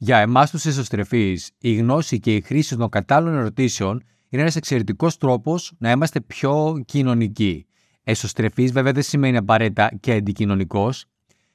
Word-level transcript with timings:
Για 0.00 0.18
εμάς 0.18 0.50
τους 0.50 0.64
εσωστρεφείς, 0.66 1.50
η 1.58 1.74
γνώση 1.74 2.18
και 2.20 2.34
η 2.34 2.40
χρήση 2.40 2.76
των 2.76 2.88
κατάλληλων 2.88 3.36
ερωτήσεων 3.36 4.02
είναι 4.28 4.42
ένας 4.42 4.56
εξαιρετικός 4.56 5.16
τρόπος 5.16 5.72
να 5.78 5.90
είμαστε 5.90 6.20
πιο 6.20 6.82
κοινωνικοί. 6.84 7.66
Εσωστρεφή, 8.02 8.66
βέβαια, 8.66 8.92
δεν 8.92 9.02
σημαίνει 9.02 9.36
απαραίτητα 9.36 9.90
και 10.00 10.12
αντικοινωνικός. 10.12 11.04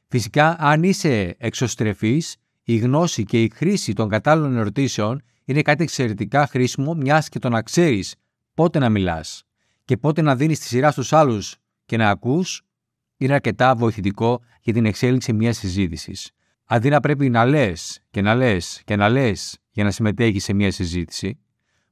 Φυσικά, 0.07 0.55
αν 0.59 0.83
είσαι 0.83 1.35
εξωστρεφή, 1.37 2.21
η 2.63 2.77
γνώση 2.77 3.23
και 3.23 3.43
η 3.43 3.51
χρήση 3.55 3.93
των 3.93 4.09
κατάλληλων 4.09 4.57
ερωτήσεων 4.57 5.21
είναι 5.45 5.61
κάτι 5.61 5.83
εξαιρετικά 5.83 6.47
χρήσιμο, 6.47 6.93
μιας 6.93 7.29
και 7.29 7.39
το 7.39 7.49
να 7.49 7.61
ξέρεις 7.61 8.15
πότε 8.53 8.79
να 8.79 8.89
μιλάς 8.89 9.43
και 9.85 9.97
πότε 9.97 10.21
να 10.21 10.35
δίνεις 10.35 10.59
τη 10.59 10.65
σειρά 10.65 10.91
στους 10.91 11.13
άλλους 11.13 11.55
και 11.85 11.97
να 11.97 12.09
ακούς, 12.09 12.61
είναι 13.17 13.33
αρκετά 13.33 13.75
βοηθητικό 13.75 14.41
για 14.61 14.73
την 14.73 14.85
εξέλιξη 14.85 15.33
μιας 15.33 15.57
συζήτησης. 15.57 16.31
Αντί 16.73 16.89
να 16.89 16.99
πρέπει 16.99 17.29
να 17.29 17.45
λες 17.45 18.03
και 18.09 18.21
να 18.21 18.35
λες 18.35 18.81
και 18.85 18.95
να 18.95 19.09
λες 19.09 19.57
για 19.71 19.83
να 19.83 19.91
συμμετέχεις 19.91 20.43
σε 20.43 20.53
μια 20.53 20.71
συζήτηση, 20.71 21.39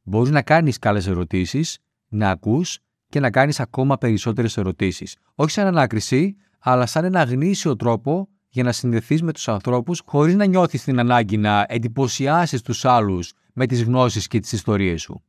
μπορείς 0.03 0.31
να 0.31 0.41
κάνεις 0.41 0.77
καλές 0.77 1.07
ερωτήσεις, 1.07 1.77
να 2.07 2.29
ακούς 2.29 2.79
και 3.09 3.19
να 3.19 3.31
κάνεις 3.31 3.59
ακόμα 3.59 3.97
περισσότερες 3.97 4.57
ερωτήσεις. 4.57 5.17
Όχι 5.35 5.51
σαν 5.51 5.67
ανάκριση, 5.67 6.35
αλλά 6.59 6.85
σαν 6.85 7.05
ένα 7.05 7.23
γνήσιο 7.23 7.75
τρόπο 7.75 8.29
για 8.49 8.63
να 8.63 8.71
συνδεθείς 8.71 9.21
με 9.21 9.31
τους 9.33 9.47
ανθρώπους 9.47 10.01
χωρίς 10.05 10.35
να 10.35 10.45
νιώθεις 10.45 10.83
την 10.83 10.99
ανάγκη 10.99 11.37
να 11.37 11.65
εντυπωσιάσεις 11.69 12.61
τους 12.61 12.85
άλλους 12.85 13.33
με 13.53 13.65
τις 13.65 13.83
γνώσεις 13.83 14.27
και 14.27 14.39
τις 14.39 14.51
ιστορίες 14.51 15.01
σου. 15.01 15.23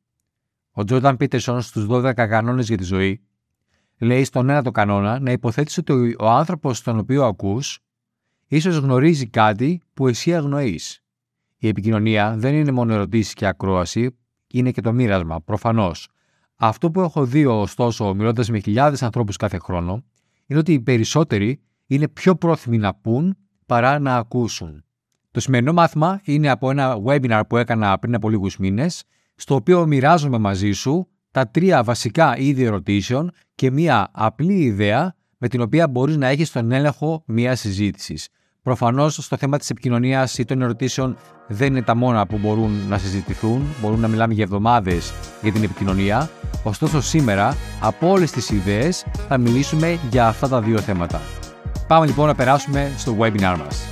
Ο 0.71 0.85
Τζόρνταν 0.85 1.17
Πίτερσον 1.17 1.61
στους 1.61 1.87
12 1.89 2.13
κανόνες 2.15 2.69
για 2.69 2.77
τη 2.77 2.85
ζωή 2.85 3.21
λέει 3.99 4.25
στον 4.25 4.49
ένα 4.49 4.63
το 4.63 4.71
κανόνα 4.71 5.21
να 5.21 5.31
υποθέτεις 5.31 5.79
ότι 5.79 6.17
ο 6.19 6.29
άνθρωπος 6.29 6.83
τον 6.83 6.99
οποίο 6.99 7.25
ακούς 7.25 7.83
ίσως 8.57 8.77
γνωρίζει 8.77 9.27
κάτι 9.27 9.81
που 9.95 10.09
εσύ 10.09 10.35
αγνοείς. 10.35 11.03
Η 11.59 11.69
επικοινωνία 11.69 12.35
δεν 12.37 12.55
είναι 12.55 12.71
μόνο 12.71 12.93
ερωτήσεις 12.93 13.35
και 13.35 13.47
ακρόαση, 13.47 14.17
είναι 14.47 14.71
και 14.71 14.81
το 14.81 14.93
μοίρασμα, 14.93 15.41
προφανώς. 15.41 16.09
Αυτό 16.57 16.91
που 16.91 17.01
έχω 17.01 17.25
δει, 17.25 17.45
ωστόσο, 17.45 18.15
μιλώντας 18.15 18.51
με 18.51 18.59
χιλιάδες 18.59 19.03
ανθρώπους 19.03 19.37
κάθε 19.37 19.59
χρόνο, 19.59 20.05
είναι 20.47 20.59
ότι 20.59 20.73
οι 20.73 20.81
περισσότεροι 20.81 21.61
είναι 21.87 22.09
πιο 22.09 22.35
πρόθυμοι 22.35 22.79
να 22.79 22.95
πούν 22.95 23.37
παρά 23.67 23.99
να 23.99 24.17
ακούσουν. 24.17 24.85
Το 25.31 25.41
σημερινό 25.41 25.73
μάθημα 25.73 26.21
είναι 26.25 26.51
από 26.51 26.71
ένα 26.71 26.97
webinar 27.05 27.43
που 27.49 27.57
έκανα 27.57 27.99
πριν 27.99 28.15
από 28.15 28.31
λίγους 28.31 28.57
μήνες, 28.57 29.05
στο 29.35 29.55
οποίο 29.55 29.87
μοιράζομαι 29.87 30.39
μαζί 30.39 30.73
σου 30.73 31.09
τα 31.31 31.49
τρία 31.49 31.83
βασικά 31.83 32.39
είδη 32.39 32.65
ερωτήσεων 32.65 33.31
και 33.55 33.71
μία 33.71 34.09
απλή 34.13 34.63
ιδέα 34.63 35.15
με 35.39 35.49
την 35.49 35.61
οποία 35.61 35.89
μπορείς 35.89 36.17
να 36.17 36.27
έχεις 36.27 36.53
τον 36.53 36.73
έλεγχο 36.73 37.23
μία 37.27 37.57
συζήτησης. 37.57 38.29
Προφανώς 38.63 39.15
στο 39.15 39.37
θέμα 39.37 39.59
της 39.59 39.71
επικοινωνίας 39.71 40.39
ή 40.39 40.45
των 40.45 40.63
ερωτήσεων 40.63 41.17
δεν 41.47 41.67
είναι 41.67 41.83
τα 41.83 41.95
μόνα 41.95 42.27
που 42.27 42.39
μπορούν 42.39 42.71
να 42.89 42.99
συζητηθούν, 42.99 43.63
μπορούν 43.81 44.01
να 44.01 44.09
μιλάμε 44.09 44.35
για 44.35 44.45
εβδομάδες 44.45 45.13
για 45.43 45.53
την 45.53 45.63
επικοινωνία. 45.63 46.31
Ωστόσο, 46.63 47.01
σήμερα 47.01 47.57
από 47.81 48.11
όλες 48.11 48.31
τις 48.31 48.51
ιδέες 48.51 49.05
θα 49.29 49.39
μιλήσουμε 49.39 49.99
για 50.11 50.27
αυτά 50.27 50.49
τα 50.49 50.61
δύο 50.61 50.79
θέματα. 50.79 51.21
Πάμε 51.87 52.07
λοιπόν 52.07 52.27
να 52.27 52.35
περάσουμε 52.35 52.93
στο 52.97 53.17
webinar 53.19 53.57
μας. 53.65 53.92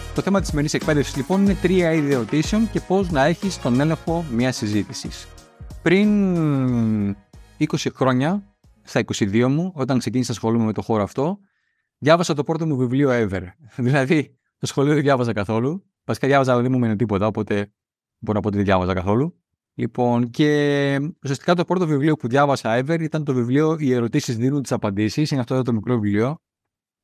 Το 0.15 0.21
θέμα 0.21 0.39
της 0.39 0.47
σημερινής 0.47 0.73
εκπαίδευσης 0.73 1.15
λοιπόν 1.15 1.41
είναι 1.41 1.55
τρία 1.55 1.93
είδη 1.93 2.13
ερωτήσεων 2.13 2.69
και 2.71 2.79
πώς 2.79 3.11
να 3.11 3.25
έχεις 3.25 3.61
τον 3.61 3.79
έλεγχο 3.79 4.25
μιας 4.31 4.55
συζήτησης. 4.55 5.27
Πριν 5.81 7.15
20 7.59 7.65
χρόνια, 7.93 8.55
στα 8.81 8.99
22 8.99 9.47
μου, 9.47 9.71
όταν 9.75 9.99
ξεκίνησα 9.99 10.31
να 10.31 10.37
ασχολούμαι 10.37 10.65
με 10.65 10.73
το 10.73 10.81
χώρο 10.81 11.03
αυτό, 11.03 11.39
διάβασα 11.97 12.33
το 12.33 12.43
πρώτο 12.43 12.67
μου 12.67 12.77
βιβλίο 12.77 13.09
ever. 13.11 13.41
δηλαδή, 13.87 14.37
το 14.57 14.65
σχολείο 14.65 14.93
δεν 14.93 15.01
διάβαζα 15.01 15.33
καθόλου. 15.33 15.85
Βασικά 16.05 16.27
διάβαζα, 16.27 16.51
αλλά 16.51 16.61
δεν 16.61 16.71
μου 16.71 16.79
μένει 16.79 16.95
τίποτα, 16.95 17.27
οπότε 17.27 17.73
μπορώ 18.19 18.37
να 18.37 18.39
πω 18.39 18.47
ότι 18.47 18.57
δεν 18.57 18.65
διάβαζα 18.65 18.93
καθόλου. 18.93 19.35
Λοιπόν, 19.73 20.29
και 20.29 21.13
ουσιαστικά 21.23 21.55
το 21.55 21.65
πρώτο 21.65 21.87
βιβλίο 21.87 22.15
που 22.15 22.27
διάβασα 22.27 22.79
ever 22.79 22.97
ήταν 23.01 23.23
το 23.23 23.33
βιβλίο 23.33 23.75
Οι 23.79 23.93
ερωτήσεις 23.93 24.37
δίνουν 24.37 24.61
τις 24.61 24.71
απαντήσεις. 24.71 25.31
Είναι 25.31 25.39
αυτό 25.41 25.53
εδώ 25.53 25.63
το 25.63 25.73
μικρό 25.73 25.99
βιβλίο. 25.99 26.37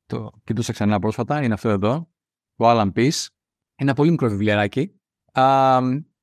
Το 0.06 0.30
κοιτούσα 0.44 0.72
ξανά 0.72 0.98
πρόσφατα. 0.98 1.42
Είναι 1.42 1.54
αυτό 1.54 1.68
εδώ 1.68 2.08
ο 2.58 2.70
Alan 2.70 2.92
Peace. 2.92 3.26
Ένα 3.74 3.94
πολύ 3.94 4.10
μικρό 4.10 4.28
βιβλιαράκι, 4.28 5.00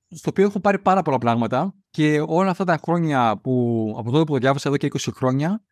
στο 0.09 0.29
οποίο 0.29 0.45
έχω 0.45 0.59
πάρει 0.59 0.79
πάρα 0.79 1.01
πολλά 1.01 1.17
πράγματα 1.17 1.75
και 1.89 2.23
όλα 2.27 2.49
αυτά 2.49 2.63
τα 2.63 2.79
χρόνια 2.83 3.39
που, 3.43 3.95
από 3.97 4.11
τότε 4.11 4.23
που 4.23 4.31
το 4.31 4.37
διάβασα 4.37 4.69
εδώ 4.69 4.77
και 4.77 4.87
20 4.93 5.11
χρόνια, 5.15 5.63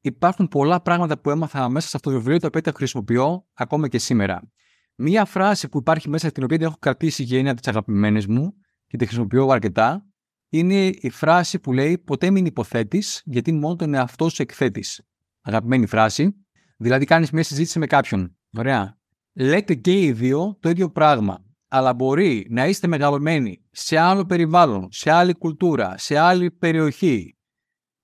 υπάρχουν 0.00 0.48
πολλά 0.48 0.80
πράγματα 0.80 1.18
που 1.18 1.30
έμαθα 1.30 1.68
μέσα 1.68 1.88
σε 1.88 1.96
αυτό 1.96 2.10
το 2.10 2.16
βιβλίο, 2.16 2.38
τα 2.38 2.46
οποία 2.46 2.60
τα 2.60 2.72
χρησιμοποιώ 2.72 3.46
ακόμα 3.54 3.88
και 3.88 3.98
σήμερα. 3.98 4.50
Μία 4.94 5.24
φράση 5.24 5.68
που 5.68 5.78
υπάρχει 5.78 6.08
μέσα, 6.08 6.30
την 6.30 6.44
οποία 6.44 6.56
την 6.56 6.66
έχω 6.66 6.76
κρατήσει 6.78 7.24
και 7.24 7.38
είναι 7.38 7.50
από 7.50 7.60
τις 7.60 7.68
αγαπημένες 7.68 8.26
μου 8.26 8.54
και 8.86 8.96
τη 8.96 9.06
χρησιμοποιώ 9.06 9.48
αρκετά, 9.48 10.06
είναι 10.48 10.86
η 10.86 11.10
φράση 11.10 11.58
που 11.58 11.72
λέει 11.72 11.98
Ποτέ 11.98 12.30
μην 12.30 12.46
υποθέτεις, 12.46 13.22
γιατί 13.24 13.52
μόνο 13.52 13.76
τον 13.76 13.94
εαυτό 13.94 14.28
σου 14.28 14.42
εκθέτεις. 14.42 15.02
Αγαπημένη 15.40 15.86
φράση. 15.86 16.46
Δηλαδή, 16.76 17.04
κάνεις 17.04 17.30
μια 17.30 17.42
συζήτηση 17.42 17.78
με 17.78 17.86
κάποιον. 17.86 18.36
Ωραία 18.58 18.98
λέτε 19.36 19.74
και 19.74 20.00
οι 20.00 20.12
δύο 20.12 20.56
το 20.60 20.68
ίδιο 20.68 20.90
πράγμα. 20.90 21.44
Αλλά 21.68 21.94
μπορεί 21.94 22.46
να 22.50 22.66
είστε 22.66 22.86
μεγαλωμένοι 22.86 23.64
σε 23.70 23.98
άλλο 23.98 24.24
περιβάλλον, 24.24 24.88
σε 24.90 25.10
άλλη 25.10 25.34
κουλτούρα, 25.34 25.98
σε 25.98 26.18
άλλη 26.18 26.50
περιοχή 26.50 27.36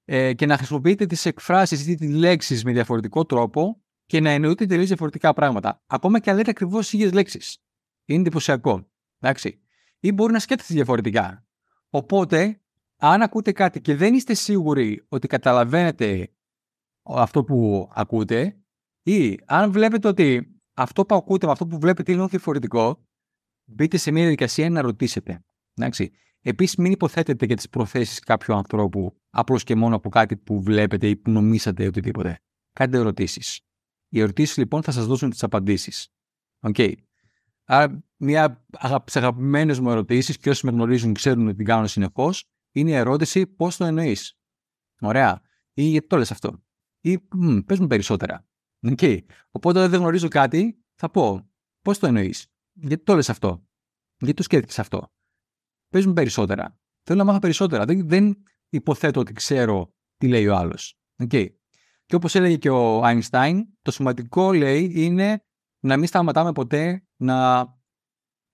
ε, 0.05 0.35
και 0.35 0.47
να 0.47 0.57
χρησιμοποιείτε 0.57 1.07
τις 1.07 1.27
εκφράσεις 1.27 1.87
ή 1.87 1.95
τις 1.95 2.15
λέξεις 2.15 2.65
με 2.65 2.73
διαφορετικό 2.73 3.25
τρόπο 3.25 3.83
και 4.07 4.21
να 4.21 4.31
εννοείτε 4.31 4.67
τελείως 4.67 4.87
διαφορετικά 4.87 5.33
πράγματα. 5.33 5.83
Ακόμα 5.87 6.19
και 6.21 6.31
αν 6.31 6.37
λέτε 6.37 6.51
ακριβώς 6.51 6.93
ίδιες 6.93 7.13
λέξεις. 7.13 7.59
Είναι 8.05 8.21
εντυπωσιακό. 8.21 8.91
Εντάξει. 9.19 9.61
Ή 10.01 10.13
μπορεί 10.13 10.33
να 10.33 10.39
σκέφτεστε 10.39 10.75
διαφορετικά. 10.75 11.47
Οπότε, 11.91 12.61
αν 12.97 13.23
ακούτε 13.23 13.53
κάτι 13.53 13.81
και 13.81 13.95
δεν 13.95 14.15
είστε 14.15 14.35
σίγουροι 14.35 15.07
ότι 15.09 15.27
καταλαβαίνετε 15.27 16.33
αυτό 17.03 17.45
που 17.45 17.89
ακούτε, 17.95 18.57
ή 19.03 19.39
αν 19.47 19.73
βλέπετε 19.73 20.09
ότι 20.09 20.61
αυτό 20.75 21.05
που 21.05 21.15
ακούτε 21.15 21.47
με 21.47 21.53
αυτό 21.53 21.67
που 21.67 21.79
βλέπετε 21.79 22.13
είναι 22.13 22.27
διαφορετικό, 22.27 23.07
μπείτε 23.65 23.97
σε 23.97 24.11
μια 24.11 24.23
διαδικασία 24.23 24.71
να 24.71 24.81
ρωτήσετε. 24.81 25.45
Επίσης, 26.41 26.77
μην 26.77 26.93
υποθέτετε 26.93 27.47
για 27.47 27.57
τις 27.57 27.69
προθέσεις 27.69 28.19
κάποιου 28.19 28.55
ανθρώπου 28.55 29.21
απλώς 29.31 29.65
και 29.65 29.75
μόνο 29.75 29.97
από 29.97 30.09
κάτι 30.09 30.37
που 30.37 30.63
βλέπετε 30.63 31.09
ή 31.09 31.17
που 31.17 31.31
νομίσατε 31.31 31.87
οτιδήποτε. 31.87 32.41
Κάντε 32.73 32.99
ερωτήσεις. 32.99 33.61
Οι 34.09 34.21
ερωτήσεις 34.21 34.57
λοιπόν 34.57 34.83
θα 34.83 34.93
σας 34.93 35.07
δώσουν 35.07 35.31
τις 35.31 35.43
απαντήσεις. 35.43 36.09
Okay. 36.61 36.93
Άρα, 37.65 38.05
μία 38.17 38.67
από 38.71 39.05
τις 39.05 39.17
αγαπημένες 39.17 39.81
μου 39.81 39.91
ερωτήσεις, 39.91 40.39
και 40.39 40.51
όσοι 40.51 40.67
με 40.67 40.73
γνωρίζουν 40.73 41.15
ξέρουν 41.15 41.47
ότι 41.47 41.57
την 41.57 41.65
κάνω 41.67 41.87
συνεχώς, 41.87 42.45
είναι 42.73 42.91
η 42.91 42.95
ερώτηση 42.95 43.47
πώς 43.47 43.77
το 43.77 43.85
εννοείς. 43.85 44.39
Ωραία. 45.01 45.43
Ή 45.73 45.83
γιατί 45.83 46.07
το 46.07 46.17
λες 46.17 46.31
αυτό. 46.31 46.63
Ή 47.01 47.19
πες 47.67 47.79
μου 47.79 47.87
περισσότερα. 47.87 48.47
Okay. 48.87 49.19
Οπότε 49.51 49.89
δεν 49.89 50.01
γνωρίζω 50.01 50.29
κάτι, 50.29 50.85
θα 50.95 51.11
πω 51.11 51.51
πώς 51.81 51.99
το 51.99 52.07
εννοείς; 52.07 52.47
Γιατί 52.73 53.03
το 53.03 53.15
λες 53.15 53.31
αυτό; 53.31 53.67
Γιατί 54.19 54.35
το 54.35 54.43
σκέφτηκες 54.43 54.79
αυτό; 54.79 55.13
Πες 55.89 56.07
μου 56.07 56.13
περισσότερα. 56.13 56.81
Θέλω 57.03 57.19
να 57.19 57.25
μάθω 57.25 57.39
περισσότερα. 57.39 57.85
Δεν, 57.85 58.09
δεν 58.09 58.43
υποθέτω 58.69 59.21
ότι 59.21 59.33
ξέρω 59.33 59.95
τι 60.17 60.29
λέει 60.29 60.47
ο 60.47 60.57
άλλος. 60.57 60.99
Okay. 61.23 61.47
Και 62.05 62.15
όπως 62.15 62.35
έλεγε 62.35 62.57
και 62.57 62.71
ο 62.71 63.03
Einstein, 63.05 63.61
το 63.83 63.91
σημαντικό 63.91 64.53
λέει 64.53 64.93
είναι 64.95 65.45
να 65.85 65.97
μην 65.97 66.07
σταματάμε 66.07 66.53
ποτέ 66.53 67.07
να 67.17 67.67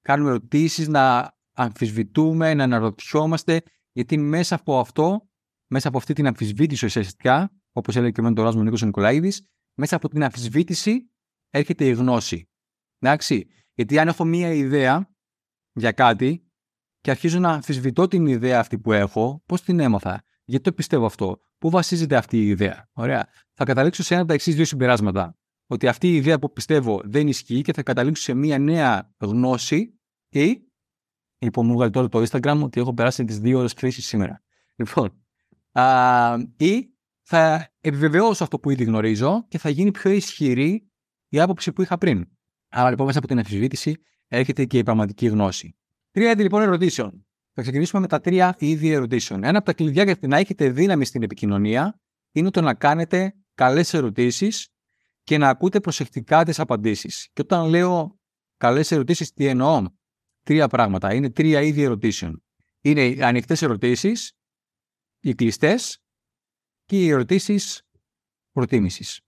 κάνουμε 0.00 0.30
ερωτήσεις, 0.30 0.88
να 0.88 1.36
αμφισβητούμε, 1.52 2.54
να 2.54 2.64
αναρωτιόμαστε, 2.64 3.62
γιατί 3.92 4.16
μέσα 4.16 4.54
από 4.54 4.78
αυτό, 4.78 5.28
μέσα 5.70 5.88
από 5.88 5.98
αυτή 5.98 6.12
την 6.12 6.26
αμφισβήτηση 6.26 6.84
ουσιαστικά, 6.84 7.52
όπως 7.72 7.96
έλεγε 7.96 8.12
και 8.12 8.20
ο 8.20 8.24
Μέντορά 8.24 8.54
μου 8.54 8.62
Νίκος 8.62 8.82
Νικολαίδης, 8.82 9.46
μέσα 9.78 9.96
από 9.96 10.08
την 10.08 10.22
αμφισβήτηση 10.22 11.10
έρχεται 11.50 11.86
η 11.86 11.92
γνώση. 11.92 12.48
Εντάξει. 12.98 13.46
Γιατί 13.74 13.98
αν 13.98 14.08
έχω 14.08 14.24
μία 14.24 14.52
ιδέα 14.52 15.10
για 15.72 15.92
κάτι 15.92 16.50
και 17.00 17.10
αρχίζω 17.10 17.38
να 17.38 17.50
αμφισβητώ 17.50 18.08
την 18.08 18.26
ιδέα 18.26 18.60
αυτή 18.60 18.78
που 18.78 18.92
έχω, 18.92 19.42
πώς 19.46 19.62
την 19.62 19.80
έμαθα, 19.80 20.22
γιατί 20.44 20.64
το 20.64 20.72
πιστεύω 20.72 21.06
αυτό, 21.06 21.40
πού 21.58 21.70
βασίζεται 21.70 22.16
αυτή 22.16 22.38
η 22.38 22.48
ιδέα; 22.48 22.88
Ωραία. 22.92 23.28
Θα 23.52 23.64
καταλήξω 23.64 24.02
σε 24.02 24.12
ένα 24.12 24.22
από 24.22 24.30
τα 24.30 24.34
εξής 24.36 24.54
δύο 24.54 24.64
συμπεράσματα. 24.64 25.36
Ότι 25.66 25.88
αυτή 25.88 26.08
η 26.08 26.14
ιδέα 26.14 26.38
που 26.38 26.52
πιστεύω 26.52 27.00
δεν 27.04 27.28
ισχύει 27.28 27.62
και 27.62 27.72
θα 27.72 27.82
καταλήξω 27.82 28.22
σε 28.22 28.34
μία 28.34 28.58
νέα 28.58 29.14
γνώση 29.18 30.00
ή 30.28 30.68
Λοιπόν, 31.38 31.66
μου 31.66 31.72
βγάλει 31.72 31.90
τώρα 31.90 32.08
το 32.08 32.22
Instagram 32.22 32.60
ότι 32.62 32.80
έχω 32.80 32.94
περάσει 32.94 33.24
τις 33.24 33.38
δύο 33.38 33.58
ώρες 33.58 33.72
χρήση 33.72 34.02
σήμερα. 34.02 34.42
Λοιπόν, 34.76 35.24
α, 35.72 36.36
ή 36.56 36.97
θα 37.30 37.72
επιβεβαιώσω 37.80 38.42
αυτό 38.44 38.58
που 38.58 38.70
ήδη 38.70 38.84
γνωρίζω 38.84 39.46
και 39.48 39.58
θα 39.58 39.68
γίνει 39.68 39.90
πιο 39.90 40.10
ισχυρή 40.10 40.90
η 41.28 41.40
άποψη 41.40 41.72
που 41.72 41.82
είχα 41.82 41.98
πριν. 41.98 42.28
Άρα 42.68 42.90
λοιπόν 42.90 43.06
μέσα 43.06 43.18
από 43.18 43.26
την 43.26 43.38
αμφισβήτηση 43.38 43.96
έρχεται 44.26 44.64
και 44.64 44.78
η 44.78 44.82
πραγματική 44.82 45.26
γνώση. 45.26 45.76
Τρία 46.10 46.30
είδη 46.30 46.42
λοιπόν 46.42 46.62
ερωτήσεων. 46.62 47.26
Θα 47.52 47.62
ξεκινήσουμε 47.62 48.00
με 48.00 48.06
τα 48.06 48.20
τρία 48.20 48.56
είδη 48.58 48.90
ερωτήσεων. 48.90 49.44
Ένα 49.44 49.58
από 49.58 49.66
τα 49.66 49.72
κλειδιά 49.72 50.02
για 50.02 50.16
να 50.20 50.36
έχετε 50.36 50.70
δύναμη 50.70 51.04
στην 51.04 51.22
επικοινωνία 51.22 52.00
είναι 52.32 52.50
το 52.50 52.60
να 52.60 52.74
κάνετε 52.74 53.34
καλές 53.54 53.94
ερωτήσεις 53.94 54.68
και 55.22 55.38
να 55.38 55.48
ακούτε 55.48 55.80
προσεκτικά 55.80 56.44
τις 56.44 56.58
απαντήσεις. 56.58 57.28
Και 57.32 57.42
όταν 57.42 57.68
λέω 57.68 58.18
καλές 58.56 58.90
ερωτήσεις, 58.90 59.32
τι 59.32 59.46
εννοώ; 59.46 59.84
Τρία 60.42 60.68
πράγματα. 60.68 61.14
Είναι 61.14 61.30
τρία 61.30 61.60
είδη 61.60 61.82
ερωτήσεων. 61.82 62.42
Είναι 62.80 63.06
οι 63.06 63.22
ανοιχτές 63.22 63.62
ερωτήσεις, 63.62 64.32
οι 65.20 65.34
κλειστές 65.34 66.02
και 66.88 67.04
οι 67.04 67.08
ερωτήσεις 67.08 67.82
προτίμησης. 68.52 69.20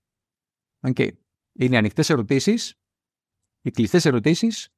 Okay. 0.86 1.08
Είναι 1.52 1.76
ανοιχτές 1.76 2.10
ερωτήσεις, 2.10 2.74
οι 3.62 3.70
κλειστές 3.70 4.04
ερωτήσεις 4.04 4.68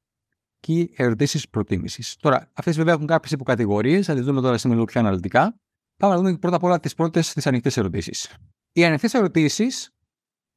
και 0.58 0.72
οι 0.72 0.94
ερωτήσεις 0.96 1.48
προτίμησης. 1.48 2.16
Τώρα, 2.16 2.50
αυτές 2.52 2.76
βέβαια 2.76 2.94
έχουν 2.94 3.06
κάποιες 3.06 3.32
υποκατηγορίες, 3.32 4.06
θα 4.06 4.14
τις 4.14 4.24
δούμε 4.24 4.40
τώρα 4.40 4.58
σήμερα 4.58 4.80
λίγο 4.80 4.90
πιο 4.92 5.00
αναλυτικά. 5.00 5.56
Πάμε 5.96 6.14
να 6.14 6.20
δούμε 6.20 6.38
πρώτα 6.38 6.56
απ' 6.56 6.62
όλα 6.62 6.80
τις 6.80 6.94
πρώτες, 6.94 7.32
τις 7.32 7.46
ανοιχτές 7.46 7.76
ερωτήσεις. 7.76 8.36
Οι 8.72 8.84
ανοιχτές 8.84 9.14
ερωτήσεις 9.14 9.90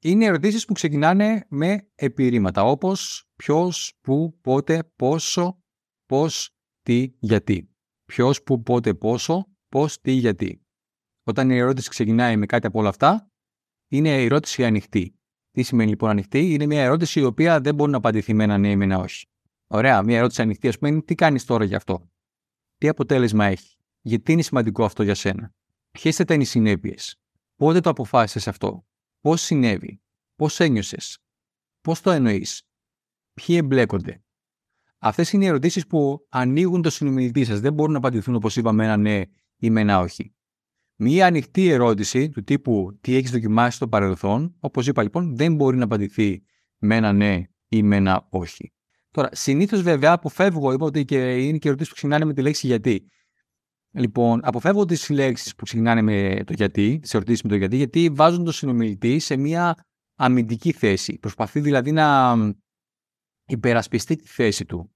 είναι 0.01 0.25
ερωτήσεις 0.25 0.65
που 0.65 0.73
ξεκινάνε 0.73 1.45
με 1.49 1.87
επιρρήματα, 1.95 2.63
όπως 2.63 3.29
ποιος, 3.35 3.97
πού, 4.01 4.39
πότε, 4.41 4.83
πόσο, 4.95 5.63
πώς, 6.05 6.55
τι, 6.81 7.15
γιατί. 7.19 7.69
Ποιος, 8.05 8.43
πού, 8.43 8.61
πότε, 8.61 8.93
πόσο, 8.93 9.45
πώς, 9.69 10.01
τι, 10.01 10.11
γιατί. 10.11 10.64
Όταν 11.27 11.49
η 11.49 11.57
ερώτηση 11.57 11.89
ξεκινάει 11.89 12.37
με 12.37 12.45
κάτι 12.45 12.67
από 12.67 12.79
όλα 12.79 12.89
αυτά, 12.89 13.31
είναι 13.87 14.21
η 14.21 14.25
ερώτηση 14.25 14.65
ανοιχτή. 14.65 15.19
Τι 15.51 15.63
σημαίνει 15.63 15.89
λοιπόν 15.89 16.09
ανοιχτή, 16.09 16.53
είναι 16.53 16.65
μια 16.65 16.83
ερώτηση 16.83 17.19
η 17.19 17.23
οποία 17.23 17.61
δεν 17.61 17.75
μπορεί 17.75 17.91
να 17.91 17.97
απαντηθεί 17.97 18.33
με 18.33 18.43
ένα 18.43 18.57
ναι 18.57 18.69
ή 18.69 18.75
με 18.75 18.83
ένα 18.83 18.97
όχι. 18.97 19.25
Ωραία, 19.67 20.03
μια 20.03 20.17
ερώτηση 20.17 20.41
ανοιχτή, 20.41 20.67
ας 20.67 20.77
πούμε, 20.77 20.89
είναι 20.89 21.01
τι 21.01 21.15
κάνεις 21.15 21.45
τώρα 21.45 21.63
γι' 21.63 21.75
αυτό; 21.75 22.11
Τι 22.77 22.87
αποτέλεσμα 22.87 23.45
έχει; 23.45 23.77
Γιατί 24.01 24.31
είναι 24.31 24.41
σημαντικό 24.41 24.83
αυτό 24.83 25.03
για 25.03 25.15
σένα; 25.15 25.53
Ποιες 25.91 26.15
θα 26.15 26.23
ήταν 26.23 26.41
οι 26.41 26.45
συνέπειες; 26.45 27.19
Πότε 27.55 27.79
το 27.79 27.89
αποφάσισες 27.89 28.47
αυτό; 28.47 28.85
Πώς 29.21 29.41
συνέβη; 29.41 30.01
Πώς 30.35 30.59
ένιωσες; 30.59 31.19
Πώς 31.81 32.01
το 32.01 32.11
εννοείς; 32.11 32.61
Ποιοι 33.33 33.55
εμπλέκονται; 33.59 34.23
Αυτές 34.99 35.31
είναι 35.31 35.45
οι 35.45 35.47
ερωτήσεις 35.47 35.87
που 35.87 36.27
ανοίγουν 36.29 36.81
το 36.81 36.89
συνομιλητή 36.89 37.45
σας. 37.45 37.59
Δεν 37.59 37.73
μπορούν 37.73 37.91
να 37.91 37.97
απαντηθούν 37.97 38.35
όπως 38.35 38.55
είπαμε 38.55 38.83
ένα 38.83 38.97
ναι 38.97 39.21
ή 39.57 39.69
με 39.69 39.81
ένα 39.81 39.99
όχι. 39.99 40.35
Μία 40.95 41.25
ανοιχτή 41.25 41.69
ερώτηση 41.69 42.29
του 42.29 42.43
τύπου 42.43 42.97
τι 43.01 43.15
έχεις 43.15 43.31
δοκιμάσει 43.31 43.75
στο 43.75 43.87
παρελθόν, 43.87 44.55
όπως 44.59 44.87
είπα 44.87 45.03
λοιπόν, 45.03 45.35
δεν 45.35 45.55
μπορεί 45.55 45.77
να 45.77 45.83
απαντηθεί 45.83 46.43
με 46.77 46.95
ένα 46.95 47.13
ναι 47.13 47.43
ή 47.67 47.83
με 47.83 47.95
ένα 47.95 48.27
όχι. 48.29 48.73
Τώρα, 49.11 49.29
συνήθως 49.31 49.81
βέβαια 49.81 50.11
αποφεύγω, 50.11 50.71
είπα 50.71 50.85
ότι 50.85 51.05
και 51.05 51.35
είναι 51.35 51.57
και 51.57 51.67
ερωτήσεις 51.67 51.89
που 51.89 51.95
ξεκινάνε 51.95 52.25
με 52.25 52.33
τη 52.33 52.41
λέξη 52.41 52.67
γιατί. 52.67 53.09
Λοιπόν, 53.91 54.39
αποφεύγω 54.43 54.85
τις 54.85 55.09
λέξεις 55.09 55.55
που 55.55 55.63
ξεκινάνε 55.63 56.01
με 56.01 56.43
το 56.45 56.53
γιατί, 56.53 56.99
τις 57.01 57.13
ερωτήσεις 57.13 57.43
με 57.43 57.49
το 57.49 57.55
γιατί, 57.55 57.75
γιατί 57.75 58.09
βάζουν 58.09 58.43
τον 58.43 58.53
συνομιλητή 58.53 59.19
σε 59.19 59.37
μια 59.37 59.75
αμυντική 60.15 60.71
θέση. 60.71 61.19
Προσπαθεί 61.19 61.59
δηλαδή 61.59 61.91
να 61.91 62.35
υπερασπιστεί 63.45 64.15
τη 64.15 64.27
θέση 64.27 64.65
του. 64.65 64.95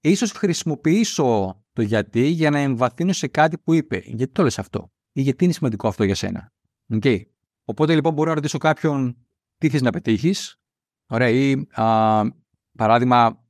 Ίσως 0.00 0.32
χρησιμοποιήσω 0.32 1.60
το 1.72 1.82
γιατί 1.82 2.26
για 2.26 2.50
να 2.50 2.58
εμβαθύνω 2.58 3.12
σε 3.12 3.26
κάτι 3.26 3.58
που 3.58 3.72
είπε. 3.72 4.02
Γιατί 4.04 4.32
το 4.32 4.42
λες 4.42 4.58
αυτό; 4.58 4.92
Ή 5.12 5.20
γιατί 5.20 5.44
είναι 5.44 5.52
σημαντικό 5.52 5.88
αυτό 5.88 6.04
για 6.04 6.14
σένα. 6.14 6.52
Okay. 6.92 7.20
Οπότε 7.64 7.94
λοιπόν 7.94 8.12
μπορώ 8.12 8.28
να 8.28 8.34
ρωτήσω 8.34 8.58
κάποιον 8.58 9.16
τι 9.58 9.68
θες 9.68 9.82
να 9.82 9.90
πετύχεις. 9.90 10.60
Ωραία, 11.06 11.28
ή 11.28 11.66
α, 11.70 12.22
παράδειγμα, 12.76 13.44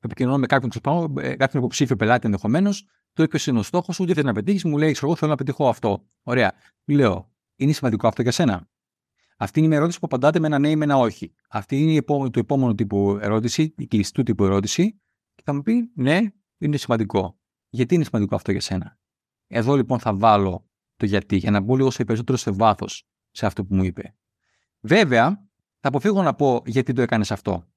επικοινωνώ 0.00 0.38
με 0.38 0.46
κάποιον, 0.46 0.70
ε, 1.18 1.36
κάποιον 1.36 1.62
υποψήφιο 1.62 1.96
πελάτη 1.96 2.26
ενδεχομένως, 2.26 2.86
το 3.12 3.22
είπες 3.22 3.46
είναι 3.46 3.58
ο 3.58 3.62
στόχος 3.62 3.94
σου, 3.94 4.04
τι 4.04 4.14
θες 4.14 4.24
να 4.24 4.32
πετύχεις, 4.32 4.64
μου 4.64 4.78
λέει, 4.78 4.96
εγώ 5.02 5.16
θέλω 5.16 5.30
να 5.30 5.36
πετύχω 5.36 5.68
αυτό. 5.68 6.06
Ωραία. 6.22 6.52
Λέω, 6.84 7.32
είναι 7.56 7.72
σημαντικό 7.72 8.08
αυτό 8.08 8.22
για 8.22 8.32
σένα. 8.32 8.68
Αυτή 9.36 9.60
είναι 9.60 9.74
η 9.74 9.76
ερώτηση 9.76 9.98
που 9.98 10.06
απαντάτε 10.06 10.38
με 10.38 10.46
ένα 10.46 10.58
ναι 10.58 10.68
ή 10.68 10.76
με 10.76 10.84
ένα 10.84 10.96
όχι. 10.96 11.34
Αυτή 11.48 11.82
είναι 11.82 11.92
η 11.92 11.96
επόμενη, 11.96 12.30
το 12.30 12.38
επόμενο 12.38 12.74
τύπου 12.74 13.18
ερώτηση, 13.20 13.74
η 13.76 13.86
κλειστού 13.86 14.22
τύπου 14.22 14.44
ερώτηση. 14.44 15.00
Και 15.34 15.42
θα 15.44 15.54
μου 15.54 15.62
πει, 15.62 15.90
ναι, 15.94 16.20
είναι 16.58 16.76
σημαντικό. 16.76 17.38
Γιατί 17.68 17.94
είναι 17.94 18.04
σημαντικό 18.04 18.34
αυτό 18.34 18.50
για 18.50 18.60
σένα; 18.60 18.98
Εδώ 19.46 19.76
λοιπόν 19.76 19.98
θα 19.98 20.14
βάλω 20.14 20.68
το 21.04 21.10
γιατί, 21.10 21.36
για 21.36 21.50
να 21.50 21.60
μπω 21.60 21.76
λίγο 21.76 21.90
σε 21.90 22.04
περισσότερο 22.04 22.38
σε 22.38 22.50
βάθος 22.50 23.06
σε 23.30 23.46
αυτό 23.46 23.64
που 23.64 23.74
μου 23.74 23.84
είπε. 23.84 24.14
Βέβαια, 24.80 25.48
θα 25.80 25.88
αποφύγω 25.88 26.22
να 26.22 26.34
πω 26.34 26.62
γιατί 26.66 26.92
το 26.92 27.02
έκανες 27.02 27.30
αυτό. 27.30 27.68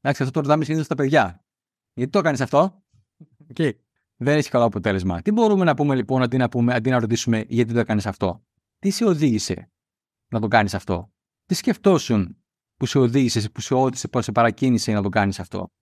Εντάξει, 0.00 0.22
αυτό 0.22 0.30
το 0.30 0.40
ρωτάμε 0.40 0.64
συνήθως 0.64 0.86
στα 0.86 0.94
παιδιά. 0.94 1.44
Γιατί 1.94 2.10
το 2.12 2.18
έκανες 2.18 2.40
αυτό; 2.40 2.82
Okay. 3.54 3.70
Δεν 4.16 4.36
έχει 4.36 4.50
καλό 4.50 4.64
αποτέλεσμα. 4.64 5.22
Τι 5.22 5.32
μπορούμε 5.32 5.64
να 5.64 5.74
πούμε 5.74 5.94
λοιπόν 5.94 6.22
αντί 6.22 6.36
να, 6.36 6.48
πούμε, 6.48 6.74
αντί 6.74 6.90
να 6.90 6.98
ρωτήσουμε 6.98 7.44
γιατί 7.48 7.72
το 7.72 7.78
έκανες 7.78 8.06
αυτό; 8.06 8.44
Τι 8.78 8.90
σε 8.90 9.04
οδήγησε 9.04 9.70
να 10.28 10.40
το 10.40 10.48
κάνεις 10.48 10.74
αυτό; 10.74 11.12
Τι 11.46 11.54
σκεφτόσουν 11.54 12.36
που 12.76 12.86
σε 12.86 12.98
οδήγησε, 12.98 13.50
που 13.50 13.60
σε 13.60 13.74
όδησε, 13.74 14.08
που 14.08 14.22
σε 14.22 14.32
παρακίνησε 14.32 14.92
να 14.92 15.02
το 15.02 15.08
κάνεις 15.08 15.40
αυτό; 15.40 15.72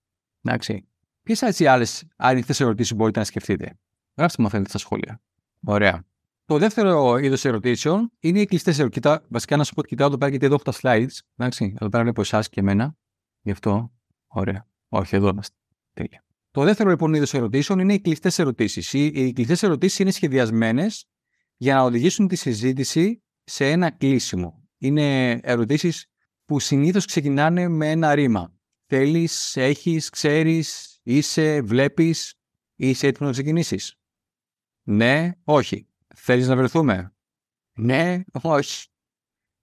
Εντάξει. 0.42 0.88
Ποιες 1.22 1.60
άλλες 1.60 2.06
ανοιχτέ 2.16 2.54
ερωτήσεις 2.58 2.96
μπορείτε 2.96 3.18
να 3.18 3.24
σκεφτείτε; 3.24 3.78
Γράψτε 4.16 4.42
μου 4.42 4.50
θέλετε 4.50 4.68
στα 4.68 4.78
σχόλια. 4.78 5.20
Ωραία. 5.64 6.04
Το 6.46 6.58
δεύτερο 6.58 7.18
είδος 7.18 7.44
ερωτήσεων 7.44 8.12
είναι 8.18 8.40
οι 8.40 8.44
κλειστές 8.44 8.78
ερωτήσεις. 8.78 9.18
Βασικά 9.28 9.56
να 9.56 9.64
σου 9.64 9.74
πω 9.74 9.80
ότι 9.80 9.88
κοιτάω 9.88 10.06
εδώ 10.06 10.18
πέρα 10.18 10.30
γιατί 10.30 10.46
εδώ 10.46 10.54
έχω 10.54 10.64
τα 10.64 10.72
slides. 10.80 11.18
Εντάξει, 11.36 11.74
εδώ 11.80 11.88
πέρα 11.88 12.02
βλέπω 12.02 12.20
εσάς 12.20 12.48
και 12.48 12.60
εμένα. 12.60 12.96
Γι' 13.40 13.50
αυτό. 13.50 13.92
Ωραία. 14.26 14.68
Όχι, 14.88 15.16
εδώ 15.16 15.28
είμαστε. 15.28 15.56
Τέλεια. 15.92 16.24
Το 16.50 16.62
δεύτερο 16.62 16.90
λοιπόν 16.90 17.14
είδος 17.14 17.34
ερωτήσεων 17.34 17.78
είναι 17.78 17.94
οι 17.94 18.00
κλειστές 18.00 18.38
ερωτήσεις. 18.38 18.92
Οι, 18.92 19.04
οι 19.04 19.32
κλειστές 19.32 19.62
ερωτήσεις 19.62 19.98
είναι 19.98 20.10
σχεδιασμένες 20.10 21.06
για 21.56 21.74
να 21.74 21.82
οδηγήσουν 21.82 22.28
τη 22.28 22.36
συζήτηση 22.36 23.22
σε 23.44 23.70
ένα 23.70 23.90
κλείσιμο. 23.90 24.68
Είναι 24.78 25.30
ερωτήσεις 25.32 26.06
που 26.44 26.60
συνήθως 26.60 27.04
ξεκινάνε 27.04 27.68
με 27.68 27.90
ένα 27.90 28.14
ρήμα. 28.14 28.52
Θέλεις, 28.86 29.56
έχεις, 29.56 30.10
ξέρεις, 30.10 30.98
είσαι, 31.02 31.60
βλέπεις, 31.60 32.34
είσαι 32.74 33.06
έτοιμος 33.06 33.36
να 33.36 33.42
ξεκινήσεις. 33.42 33.96
Ναι, 34.82 35.32
όχι. 35.44 35.88
Θέλεις 36.18 36.48
να 36.48 36.56
βρεθούμε; 36.56 37.14
Ναι, 37.76 38.22
όχι. 38.42 38.88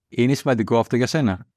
Είναι 0.08 0.34
σημαντικό 0.34 0.80
αυτό 0.80 0.96
για 0.96 1.08
σένα. 1.08 1.48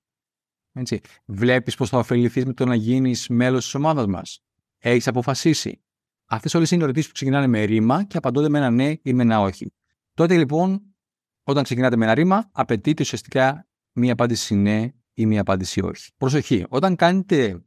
Έτσι. 0.72 1.00
Βλέπεις 1.24 1.74
πώς 1.74 1.88
θα 1.88 1.98
ωφεληθείς 1.98 2.44
με 2.44 2.52
το 2.52 2.64
να 2.64 2.74
γίνεις 2.74 3.28
μέλος 3.28 3.64
της 3.64 3.74
ομάδας 3.74 4.06
μας. 4.06 4.44
Έχεις 4.78 5.08
αποφασίσει. 5.08 5.84
Αυτές 6.26 6.54
όλες 6.54 6.70
είναι 6.70 6.82
ερωτήσεις 6.82 7.08
που 7.08 7.14
ξεκινάνε 7.14 7.46
με 7.46 7.62
ρήμα 7.62 8.04
και 8.04 8.16
απαντώνται 8.16 8.48
με 8.48 8.58
ένα 8.58 8.70
ναι 8.70 8.94
ή 9.02 9.12
με 9.12 9.22
ένα 9.22 9.40
όχι. 9.40 9.72
Τότε 10.14 10.36
λοιπόν, 10.36 10.96
όταν 11.42 11.64
ξεκινάτε 11.64 11.96
με 11.96 12.04
ένα 12.04 12.14
ρήμα, 12.14 12.50
απαιτείται 12.52 13.02
ουσιαστικά 13.02 13.68
μία 13.92 14.12
απάντηση 14.12 14.54
ναι 14.54 14.90
ή 15.14 15.26
μία 15.26 15.40
απάντηση 15.40 15.80
όχι. 15.80 16.12
Προσοχή, 16.16 16.64
όταν 16.68 16.96
κάνετε 16.96 17.64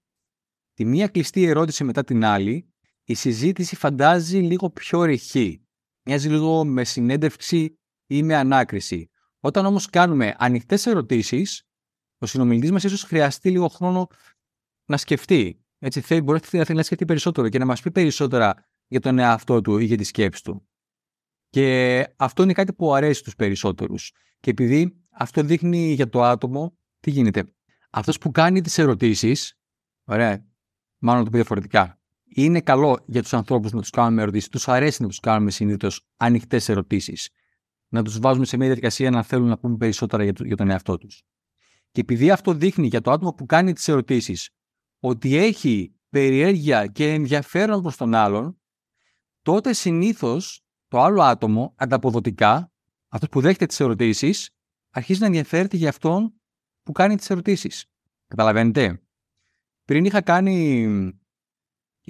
τη 0.73 0.85
μία 0.85 1.07
κλειστή 1.07 1.43
ερώτηση 1.43 1.83
μετά 1.83 2.03
την 2.03 2.25
άλλη, 2.25 2.73
η 3.03 3.13
συζήτηση 3.13 3.75
φαντάζει 3.75 4.37
λίγο 4.39 4.69
πιο 4.69 5.03
ρηχή 5.03 5.63
μοιάζει 6.09 6.29
λίγο 6.29 6.65
με 6.65 6.83
συνέντευξη 6.83 7.79
ή 8.07 8.23
με 8.23 8.35
ανάκριση. 8.35 9.09
Όταν 9.39 9.65
όμως 9.65 9.89
κάνουμε 9.89 10.35
ανοιχτές 10.37 10.85
ερωτήσεις, 10.85 11.63
ο 12.17 12.25
συνομιλητής 12.25 12.71
μας 12.71 12.83
ίσως 12.83 13.03
χρειαστεί 13.03 13.49
λίγο 13.49 13.67
χρόνο 13.67 14.07
να 14.85 14.97
σκεφτεί. 14.97 15.63
Έτσι, 15.79 16.01
θέλει, 16.01 16.21
μπορεί 16.21 16.39
να 16.51 16.63
θέλει 16.63 16.77
να 16.77 16.83
σκεφτεί 16.83 17.05
περισσότερο 17.05 17.49
και 17.49 17.57
να 17.59 17.65
μας 17.65 17.81
πει 17.81 17.91
περισσότερα 17.91 18.67
για 18.87 18.99
τον 18.99 19.19
εαυτό 19.19 19.61
του 19.61 19.77
ή 19.77 19.85
για 19.85 19.97
τη 19.97 20.03
σκέψη 20.03 20.43
του. 20.43 20.67
Και 21.49 22.07
αυτό 22.15 22.43
είναι 22.43 22.53
κάτι 22.53 22.73
που 22.73 22.93
αρέσει 22.93 23.19
στους 23.19 23.35
περισσότερους. 23.35 24.13
Και 24.39 24.49
επειδή 24.49 25.03
αυτό 25.09 25.43
δείχνει 25.43 25.93
για 25.93 26.09
το 26.09 26.23
άτομο, 26.23 26.77
τι 26.99 27.11
γίνεται. 27.11 27.53
Αυτός 27.89 28.17
που 28.17 28.31
κάνει 28.31 28.61
τις 28.61 28.77
ερωτήσεις, 28.77 29.59
ωραία, 30.03 30.45
μάλλον 30.97 31.23
το 31.23 31.29
πει 31.29 31.35
διαφορετικά, 31.35 31.98
είναι 32.29 32.61
καλό 32.61 32.99
για 33.05 33.21
τους 33.21 33.33
ανθρώπους 33.33 33.71
να 33.71 33.79
τους 33.79 33.89
κάνουμε 33.89 34.21
ερωτήσεις. 34.21 34.49
Τους 34.49 34.67
αρέσει 34.67 35.01
να 35.01 35.07
τους 35.07 35.19
κάνουμε 35.19 35.51
συνήθως 35.51 36.07
ανοιχτές 36.17 36.69
ερωτήσεις. 36.69 37.29
Να 37.87 38.03
τους 38.03 38.19
βάζουμε 38.19 38.45
σε 38.45 38.57
μια 38.57 38.65
διαδικασία 38.65 39.09
να 39.09 39.23
θέλουν 39.23 39.47
να 39.47 39.57
πούμε 39.57 39.77
περισσότερα 39.77 40.23
για, 40.23 40.33
το, 40.33 40.45
για 40.45 40.55
τον 40.55 40.69
εαυτό 40.69 40.97
τους. 40.97 41.23
Και 41.91 42.01
επειδή 42.01 42.31
αυτό 42.31 42.53
δείχνει 42.53 42.87
για 42.87 43.01
το 43.01 43.11
άτομο 43.11 43.33
που 43.33 43.45
κάνει 43.45 43.73
τις 43.73 43.87
ερωτήσεις 43.87 44.49
ότι 44.99 45.35
έχει 45.35 45.95
περιέργεια 46.09 46.87
και 46.87 47.13
ενδιαφέρον 47.13 47.81
προς 47.81 47.95
τον 47.95 48.13
άλλον, 48.13 48.59
τότε 49.41 49.73
συνήθως 49.73 50.63
το 50.87 50.99
άλλο 50.99 51.21
άτομο 51.21 51.73
ανταποδοτικά, 51.77 52.71
αυτός 53.07 53.29
που 53.29 53.41
δέχεται 53.41 53.65
τις 53.65 53.79
ερωτήσεις, 53.79 54.49
αρχίζει 54.89 55.19
να 55.19 55.25
ενδιαφέρεται 55.25 55.77
για 55.77 55.89
αυτόν 55.89 56.33
που 56.83 56.91
κάνει 56.91 57.15
τις 57.15 57.29
ερωτήσεις. 57.29 57.85
Καταλαβαίνετε; 58.27 59.01
Πριν 59.85 60.05
είχα 60.05 60.21
κάνει 60.21 61.18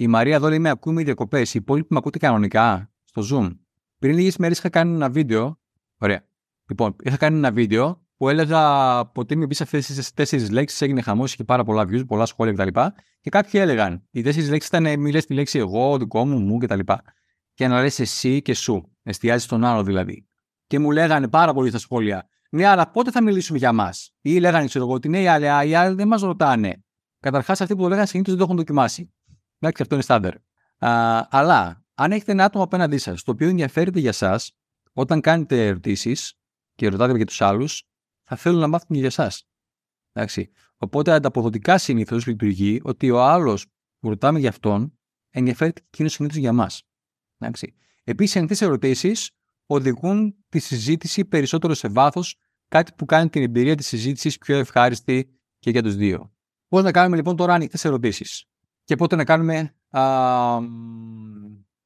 Η 0.00 0.06
Μαρία 0.06 0.34
εδώ 0.34 0.48
λέει 0.48 0.58
με 0.58 0.68
ακούμε 0.68 1.02
διακοπές. 1.02 1.54
Οι 1.54 1.58
υπόλοιποι 1.62 1.86
με 1.90 1.98
ακούτε 1.98 2.18
κανονικά 2.18 2.92
στο 3.04 3.22
Zoom. 3.30 3.56
Πριν 3.98 4.14
λίγες 4.14 4.36
μέρες 4.36 4.58
είχα 4.58 4.68
κάνει 4.68 4.94
ένα 4.94 5.10
βίντεο. 5.10 5.60
Ωραία. 5.98 6.24
Λοιπόν, 6.68 6.96
είχα 7.02 7.16
κάνει 7.16 7.36
ένα 7.36 7.52
βίντεο 7.52 8.06
που 8.16 8.28
έλεγα 8.28 9.06
ποτέ 9.06 9.34
μην 9.34 9.48
πει 9.48 9.62
αυτές 9.62 9.86
τις 9.86 10.12
τέσσερις 10.12 10.50
λέξεις, 10.50 10.80
έγινε 10.80 11.02
χαμός 11.02 11.36
και 11.36 11.44
πάρα 11.44 11.64
πολλά 11.64 11.82
views, 11.82 12.06
πολλά 12.06 12.26
σχόλια 12.26 12.52
κτλ. 12.52 12.80
Και 13.20 13.30
κάποιοι 13.30 13.60
έλεγαν, 13.62 14.06
οι 14.10 14.22
τέσσερις 14.22 14.50
λέξεις 14.50 14.68
ήταν 14.68 15.00
μη 15.00 15.10
λες 15.10 15.26
τη 15.26 15.34
λέξη 15.34 15.58
εγώ, 15.58 15.98
δικό 15.98 16.26
μου, 16.26 16.38
μου 16.38 16.58
κτλ. 16.58 16.78
Και, 16.78 16.94
και 17.54 17.68
να 17.68 17.82
λες 17.82 17.98
εσύ 17.98 18.42
και 18.42 18.54
σου. 18.54 18.96
Εστιάζεις 19.02 19.44
στον 19.44 19.64
άλλο 19.64 19.82
δηλαδή. 19.82 20.28
Και 20.66 20.78
μου 20.78 20.90
λέγανε 20.90 21.28
πάρα 21.28 21.52
πολύ 21.52 21.68
στα 21.68 21.78
σχόλια, 21.78 22.28
ναι, 22.50 22.66
αλλά 22.66 22.90
πότε 22.90 23.10
θα 23.10 23.22
μιλήσουμε 23.22 23.58
για 23.58 23.72
μας; 23.72 24.14
Ή 24.20 24.38
λέγανε, 24.38 24.66
ξέρω 24.66 24.84
εγώ, 24.84 24.94
ότι 24.94 25.08
ναι, 25.08 25.28
αλλά 25.28 25.64
οι 25.64 25.74
άλλοι 25.74 25.94
δεν 25.94 26.08
μας 26.08 26.20
ρωτάνε. 26.22 26.84
Καταρχάς, 27.20 27.60
αυτοί 27.60 27.74
που 27.76 27.82
το 27.82 27.88
λέγανε 27.88 28.06
συνήθως 28.06 28.30
δεν 28.30 28.38
το 28.38 28.44
έχουν 28.44 28.56
δοκιμάσει. 28.56 29.12
Εντάξει, 29.60 29.82
αυτό 29.82 29.94
είναι 29.94 30.04
στάνταρ. 30.04 30.34
Αλλά 31.28 31.84
αν 31.94 32.12
έχετε 32.12 32.32
ένα 32.32 32.44
άτομο 32.44 32.64
απέναντί 32.64 32.98
σας, 32.98 33.22
το 33.22 33.30
οποίο 33.30 33.48
ενδιαφέρεται 33.48 34.00
για 34.00 34.08
εσά, 34.08 34.40
όταν 34.92 35.20
κάνετε 35.20 35.66
ερωτήσεις 35.66 36.34
και 36.74 36.88
ρωτάτε 36.88 37.16
για 37.16 37.26
τους 37.26 37.40
άλλους, 37.40 37.84
θα 38.24 38.36
θέλουν 38.36 38.60
να 38.60 38.68
μάθουν 38.68 38.96
για 38.96 39.06
εσά. 39.06 39.32
Οπότε 40.76 41.12
ανταποδοτικά 41.12 41.78
συνήθως 41.78 42.26
λειτουργεί 42.26 42.80
ότι 42.84 43.10
ο 43.10 43.22
άλλος 43.22 43.66
που 43.98 44.08
ρωτάμε 44.08 44.38
για 44.38 44.48
αυτόν 44.48 44.98
ενδιαφέρεται 45.30 45.82
εκείνος 45.86 46.12
συνήθως 46.12 46.38
για 46.38 46.52
μας. 46.52 46.82
Επίσης, 48.04 48.36
ανοιχτέ 48.36 48.64
ερωτήσεις 48.64 49.30
οδηγούν 49.66 50.44
τη 50.48 50.58
συζήτηση 50.58 51.24
περισσότερο 51.24 51.74
σε 51.74 51.88
βάθος, 51.88 52.36
κάτι 52.68 52.92
που 52.92 53.04
κάνει 53.04 53.28
την 53.28 53.42
εμπειρία 53.42 53.74
της 53.74 53.86
συζήτησης 53.86 54.38
πιο 54.38 54.56
ευχάριστη 54.56 55.40
και 55.58 55.70
για 55.70 55.82
τους 55.82 55.96
δύο. 55.96 56.34
Πώς 56.68 56.82
να 56.82 56.90
κάνουμε 56.90 57.16
λοιπόν 57.16 57.36
τώρα 57.36 57.54
ανοιχτέ 57.54 57.88
ερωτήσεις; 57.88 58.49
Και 58.90 58.96
πότε 58.96 59.16
να 59.16 59.24
κάνουμε. 59.24 59.74
Α, 59.90 60.02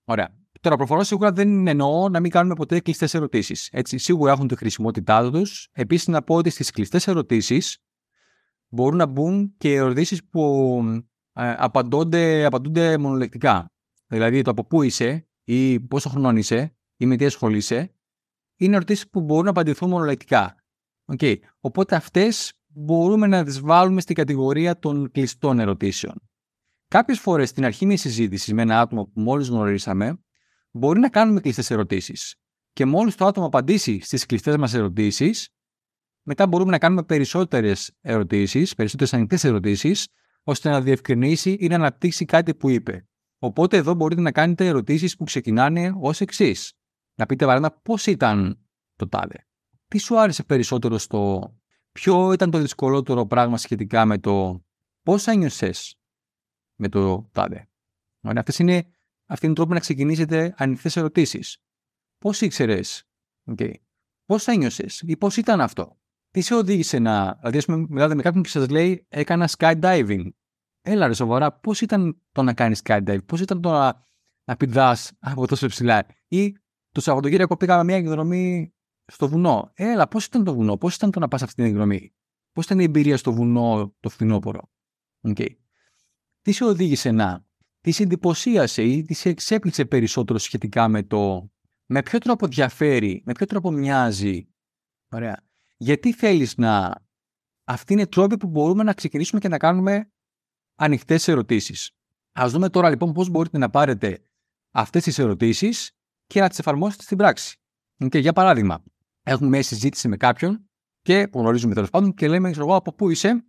ωραία. 0.05 0.29
Τώρα, 0.61 0.77
προφανώς 0.77 1.07
σίγουρα 1.07 1.33
δεν 1.33 1.67
εννοώ 1.67 2.09
να 2.09 2.21
μην 2.21 2.31
κάνουμε 2.31 2.55
ποτέ 2.55 2.81
κλειστές 2.81 3.15
ερωτήσεις. 3.15 3.69
Έτσι, 3.73 3.99
σίγουρα 3.99 4.33
έχουν 4.33 4.49
τη 4.49 4.57
χρησιμότητά 4.57 5.31
τους. 5.31 5.69
Επίσης, 5.73 6.07
να 6.07 6.23
πω 6.23 6.35
ότι 6.35 6.51
στις 6.51 6.71
κλειστές 6.71 7.07
ερωτήσεις 7.07 7.79
μπορούν 8.69 8.97
να 8.97 9.07
μπουν 9.07 9.55
και 9.57 9.75
ερωτήσεις 9.75 10.25
που 10.25 10.83
ε, 11.33 11.55
απαντώνται, 11.59 12.45
απαντούνται 12.45 12.99
μονολεκτικά. 12.99 13.67
Δηλαδή, 14.07 14.43
το 14.43 14.51
από 14.51 14.65
πού 14.65 14.83
είσαι 14.83 15.29
ή 15.45 15.81
πόσο 15.81 16.09
χρόνο 16.09 16.31
είσαι 16.31 16.77
ή 16.97 17.07
με 17.07 17.17
τι 17.17 17.25
ασχολείσαι, 17.25 17.95
είναι 18.57 18.77
ερωτήσεις 18.77 19.09
που 19.09 19.21
μπορούν 19.21 19.45
να 19.45 19.51
απαντηθούν 19.51 19.89
μονολεκτικά. 19.89 20.55
Okay. 21.17 21.37
Οπότε 21.61 21.97
αυτές 21.97 22.53
μπορούμε 22.67 23.27
να 23.27 23.45
τις 23.45 23.61
βάλουμε 23.61 24.01
στην 24.01 24.15
κατηγορία 24.15 24.79
των 24.79 25.11
κλειστών 25.11 25.59
ερωτήσεων. 25.59 26.29
Κάποιες 26.89 27.19
φορές 27.19 27.49
στην 27.49 27.65
αρχή 27.65 27.87
μιας 27.87 28.01
συζήτησης 28.01 28.53
με 28.53 28.63
ένα 28.63 28.81
άτομο 28.81 29.05
που 29.05 29.21
μόλις 29.21 29.49
γνωρίσαμε, 29.49 30.19
μπορεί 30.71 31.01
να 31.01 31.09
κάνουμε 31.09 31.41
κλειστές 31.41 31.71
ερωτήσεις. 31.71 32.37
Και 32.73 32.85
μόλις 32.85 33.15
το 33.15 33.27
άτομο 33.27 33.47
απαντήσει 33.47 34.01
στις 34.01 34.27
κλειστές 34.27 34.57
μας 34.57 34.75
ερωτήσεις, 34.75 35.49
μετά 36.23 36.47
μπορούμε 36.47 36.71
να 36.71 36.79
κάνουμε 36.79 37.03
περισσότερες 37.03 37.97
ερωτήσεις, 38.01 38.75
περισσότερες 38.75 39.15
ανοιχτές 39.15 39.45
ερωτήσεις, 39.45 40.09
ώστε 40.43 40.71
να 40.71 40.81
διευκρινίσει 40.81 41.57
ή 41.61 41.67
να 41.67 41.75
αναπτύξει 41.75 42.25
κάτι 42.25 42.55
που 42.55 42.69
είπε. 42.69 43.09
Οπότε 43.39 43.77
εδώ 43.77 43.95
μπορείτε 43.95 44.21
να 44.21 44.33
κάνετε 44.33 44.67
ερωτήσεις 44.67 45.17
που 45.17 45.25
ξεκινάνε 45.25 45.93
ως 46.01 46.21
εξής. 46.21 46.73
Να 47.15 47.27
πείτε 47.27 47.45
παράδειγμα 47.45 47.81
πώς 47.83 48.07
ήταν 48.07 48.67
το 48.97 49.09
τάδε; 49.09 49.47
Τι 49.89 49.99
σου 49.99 50.21
άρεσε 50.21 50.43
περισσότερο 50.43 50.99
στο. 50.99 51.53
Ποιο 51.93 52.33
ήταν 52.33 52.51
το 52.51 52.59
δυσκολότερο 52.59 53.27
πράγμα 53.27 53.57
σχετικά 53.57 54.05
με 54.05 54.19
το 54.19 54.65
πώς 55.03 55.27
ένιωσες 55.27 55.99
με 56.75 56.89
το 56.89 57.29
τάδε. 57.33 57.69
Αυτές 58.23 58.59
είναι 58.59 58.87
αυτή 59.27 59.47
είναι 59.47 59.55
τρόπο 59.55 59.73
να 59.73 59.81
ξεκινήσετε 59.81 60.55
ανοιχτές 60.57 60.97
ερωτήσεις. 60.97 61.59
Πώς 62.19 62.41
ήξερες, 62.41 63.05
okay. 63.51 63.73
πώς 64.25 64.47
ένιωσε 64.47 64.87
ή 65.01 65.17
πώς 65.17 65.37
ήταν 65.37 65.61
αυτό; 65.61 65.99
Τι 66.31 66.41
σε 66.41 66.55
οδήγησε 66.55 66.99
να. 66.99 67.35
Δηλαδή, 67.35 67.59
ας 67.59 67.65
πούμε, 67.65 67.87
μιλάτε 67.89 68.15
με 68.15 68.23
κάποιον 68.23 68.43
και 68.43 68.49
σας 68.49 68.69
λέει 68.69 69.07
Έκανα 69.09 69.49
skydiving. 69.57 70.29
Έλα, 70.81 71.07
ρε, 71.07 71.15
σοβαρά, 71.15 71.53
πώς 71.53 71.81
ήταν 71.81 72.21
το 72.33 72.43
να 72.43 72.55
κάνεις 72.55 72.81
skydiving, 72.85 73.25
πώς 73.27 73.41
ήταν 73.41 73.61
το 73.61 73.71
να, 73.71 74.07
να 74.45 74.57
πηδάς 74.57 75.13
από 75.19 75.47
τόσο 75.47 75.67
ψηλά; 75.67 76.07
Ή 76.29 76.57
το 76.91 77.01
Σαββατοκύριακο 77.01 77.57
πήγαμε 77.57 77.85
μια 77.85 77.97
εκδρομή 77.97 78.75
στο 79.13 79.29
βουνό. 79.29 79.71
Έλα, 79.75 80.09
πώς 80.09 80.27
ήταν 80.27 80.45
το 80.45 80.55
βουνό, 80.55 80.77
πώς 80.77 80.95
ήταν 80.95 81.11
το 81.11 81.19
να 81.19 81.29
πας 81.29 81.43
αυτή 81.43 81.55
την 81.55 81.65
εκδρομή; 81.65 82.15
Πώς 82.53 82.65
ήταν 82.65 82.79
η 82.81 82.83
εμπειρία 82.83 83.17
στο 83.17 83.33
βουνό 83.33 83.95
το 84.01 84.09
φθινόπωρο; 84.09 84.71
Okay. 85.29 85.49
Τι 86.45 86.53
σε 86.53 86.65
οδήγησε 86.65 87.11
να 87.11 87.45
τη 87.81 87.93
εντυπωσίασε 87.99 88.83
ή 88.83 89.03
τη 89.03 89.31
εξέπληξε 89.31 89.85
περισσότερο 89.85 90.39
σχετικά 90.39 90.89
με 90.89 91.03
το 91.03 91.51
με 91.87 92.03
ποιο 92.03 92.19
τρόπο 92.19 92.47
διαφέρει, 92.47 93.23
με 93.25 93.33
ποιο 93.33 93.47
τρόπο 93.47 93.71
μοιάζει; 93.71 94.49
Ωραία. 95.09 95.45
Γιατί 95.77 96.13
θέλεις 96.13 96.57
να... 96.57 97.03
Αυτοί 97.65 97.93
είναι 97.93 98.07
τρόποι 98.07 98.37
που 98.37 98.47
μπορούμε 98.47 98.83
να 98.83 98.93
ξεκινήσουμε 98.93 99.41
και 99.41 99.49
να 99.49 99.59
κάνουμε 99.59 100.13
ανοιχτές 100.75 101.29
ερωτήσεις. 101.29 101.91
Ας 102.33 102.53
δούμε 102.53 102.69
τώρα 102.69 102.91
λοιπόν 102.91 103.13
πώς 103.13 103.29
μπορείτε 103.29 103.59
να 103.59 103.71
πάρετε 103.71 104.25
αυτές 104.71 105.03
τις 105.03 105.19
ερωτήσεις 105.19 105.91
και 106.27 106.41
να 106.41 106.49
τις 106.49 106.59
εφαρμόσετε 106.59 107.03
στην 107.03 107.17
πράξη. 107.17 107.59
Και 108.09 108.19
για 108.19 108.33
παράδειγμα, 108.33 108.85
έχουμε 109.23 109.49
μια 109.49 109.63
συζήτηση 109.63 110.09
με 110.09 110.17
κάποιον 110.17 110.71
και 111.03 111.29
που 111.29 111.39
γνωρίζουμε 111.39 111.75
τέλος 111.75 111.91
πάντων 111.91 112.15
και 112.15 112.29
λέμε, 112.29 112.49
εγώ 112.49 112.75
από 112.75 112.95
πού 112.95 113.11
είσαι. 113.11 113.45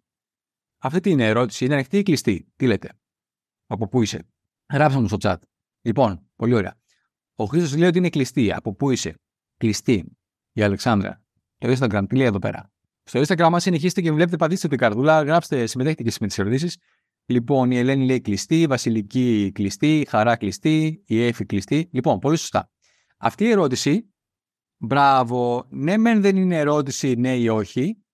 Αυτή 0.78 1.00
την 1.00 1.20
ερώτηση 1.20 1.66
είναι 1.66 1.74
ανοιχτή 1.74 1.98
ή 1.98 2.04
κλειστή; 2.04 2.52
Τι 2.56 2.68
λέτε; 2.68 2.90
Από 3.68 3.88
πού 3.88 4.02
είσαι; 4.02 4.28
Γράψτε 4.74 5.00
μου 5.00 5.08
στο 5.08 5.18
chat. 5.20 5.38
Λοιπόν, 5.82 6.30
πολύ 6.36 6.54
ωραία. 6.54 6.76
Ο 7.36 7.46
Χρήστος 7.46 7.76
λέει 7.76 7.88
ότι 7.88 7.98
είναι 7.98 8.10
κλειστή. 8.10 8.54
Από 8.54 8.76
πού 8.76 8.92
είσαι; 8.92 9.20
Κλειστή. 9.58 10.18
Η 10.52 10.62
Αλεξάνδρα. 10.62 11.24
Το 11.58 11.76
Instagram, 11.80 12.06
τι 12.10 12.16
λέει 12.16 12.26
εδώ 12.26 12.40
πέρα; 12.40 12.72
Στο 13.04 13.20
Instagram, 13.20 13.50
αν 13.54 13.60
συνεχίσετε 13.60 14.02
και 14.02 14.12
βλέπετε, 14.12 14.38
πατήστε 14.38 14.68
την 14.68 14.78
καρδούλα, 14.78 15.22
γράψτε, 15.24 15.66
συμμετέχετε 15.66 16.04
και 16.04 16.18
με 16.20 16.28
τι 16.28 16.36
ερωτήσει. 16.38 16.80
Λοιπόν, 17.26 17.72
η 17.72 17.78
Ελένη 17.78 18.06
λέει 18.06 18.22
κλειστή, 18.22 18.62
η 18.62 18.68
Βασιλική 18.68 19.52
κλειστή, 19.54 20.00
η 20.00 20.06
Χαρά 20.06 20.36
κλειστή, 20.36 21.04
η 21.06 21.24
Έφη 21.24 21.46
κλειστή. 21.46 21.90
Λοιπόν, 21.92 22.20
πολύ 22.20 22.38
σωστά. 22.38 22.72
Αυτή 23.18 23.44
η 23.44 23.50
ερώτηση, 23.50 24.14
μπράβο, 24.78 25.66
ναι, 25.70 25.98
μεν 25.98 26.22
δεν 26.22 26.38
είναι 26.38 26.58
ερώτηση 26.58 27.16
ναι 27.16 27.36
ή 27.36 27.48
όχι, 27.48 28.05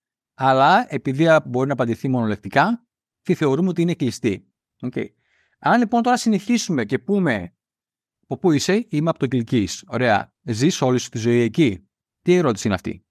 αλλά 0.44 0.94
επειδή 0.94 1.26
μπορεί 1.46 1.68
να 1.68 1.74
απαντηθεί 1.74 2.08
μονολεκτικά, 2.08 2.88
τη 3.22 3.34
θεωρούμε 3.34 3.70
ότι 3.70 3.82
είναι 3.82 3.94
κλειστή. 3.94 4.54
Okay. 4.80 5.06
Αν 5.60 5.80
λοιπόν 5.80 6.02
τώρα 6.02 6.18
συνεχίσουμε 6.18 6.86
και 6.86 7.00
πούμε 7.00 7.56
από 8.24 8.38
πού 8.38 8.52
είσαι, 8.52 8.86
είμαι 8.90 9.10
από 9.10 9.20
το 9.20 9.28
Κιλκή. 9.28 9.68
Ωραία. 9.88 10.36
Ζεις 10.42 10.82
όλη 10.82 11.00
σου 11.00 11.10
τη 11.10 11.18
ζωή 11.18 11.40
εκεί. 11.40 11.88
Τι 12.22 12.34
ερώτηση 12.34 12.68
είναι 12.68 12.76
αυτή; 12.76 13.06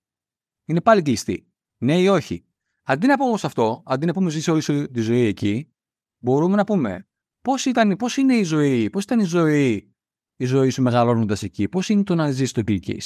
Είναι 0.64 0.80
πάλι 0.80 1.02
κλειστή. 1.02 1.52
Ναι 1.78 2.00
ή 2.00 2.08
όχι; 2.08 2.46
Αντί 2.82 3.06
να 3.06 3.14
πούμε 3.14 3.28
όμως 3.28 3.44
αυτό, 3.44 3.82
αντί 3.87 4.06
να 4.06 4.12
πούμε 4.12 4.30
ζεις 4.30 4.49
όλη 4.49 4.60
σου 4.60 4.90
τη 4.90 5.00
ζωή 5.00 5.26
εκεί, 5.26 5.75
μπορούμε 6.18 6.56
να 6.56 6.64
πούμε 6.64 7.08
πώς 7.40 7.66
πώς 7.99 8.16
είναι 8.16 8.34
η 8.34 8.42
ζωή, 8.42 8.90
πώς 8.90 9.04
ήταν 9.04 9.20
η 9.20 9.25
ζωή, 9.25 9.94
η 10.37 10.44
ζωή 10.44 10.70
σου 10.70 10.82
μεγαλώνοντας 10.82 11.42
εκεί, 11.42 11.68
πώς 11.68 11.88
είναι 11.88 12.02
το 12.02 12.14
να 12.14 12.30
ζεις 12.30 12.50
στο 12.50 12.62
Κιλκή. 12.62 13.00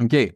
Okay. 0.00 0.28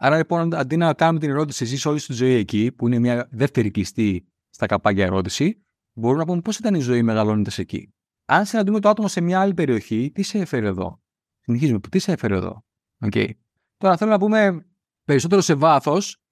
Άρα 0.00 0.16
λοιπόν, 0.16 0.54
αντί 0.54 0.76
να 0.76 0.94
κάνουμε 0.94 1.18
την 1.20 1.30
ερώτηση 1.30 1.64
ζει 1.64 1.88
όλη 1.88 1.98
σου 1.98 2.06
τη 2.06 2.12
ζωή 2.12 2.32
εκεί, 2.34 2.72
που 2.72 2.86
είναι 2.86 2.98
μια 2.98 3.28
δεύτερη 3.30 3.70
κλειστή 3.70 4.28
στα 4.48 4.66
καπάκια 4.66 5.04
ερώτηση, 5.04 5.62
μπορούμε 5.92 6.20
να 6.20 6.26
πούμε 6.26 6.40
πώς 6.40 6.58
ήταν 6.58 6.74
η 6.74 6.80
ζωή 6.80 7.02
μεγαλώνοντας 7.02 7.58
εκεί 7.58 7.92
αν 8.30 8.46
συναντούμε 8.46 8.80
το 8.80 8.88
άτομο 8.88 9.08
σε 9.08 9.20
μια 9.20 9.40
άλλη 9.40 9.54
περιοχή, 9.54 10.10
τι 10.14 10.22
σε 10.22 10.38
έφερε 10.38 10.66
εδώ; 10.66 11.02
Συνεχίζουμε. 11.40 11.80
Τι 11.80 11.98
σε 11.98 12.12
έφερε 12.12 12.34
εδώ; 12.34 12.64
Okay. 13.04 13.30
Τώρα 13.76 13.96
θέλω 13.96 14.10
να 14.10 14.18
πούμε 14.18 14.66
περισσότερο 15.04 15.40
σε 15.40 15.54
βάθος. 15.54 16.22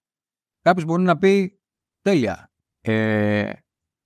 Κάποιος 0.61 0.85
μπορεί 0.85 1.03
να 1.03 1.19
πει 1.19 1.61
τέλεια. 2.01 2.53
Ε, 2.81 3.53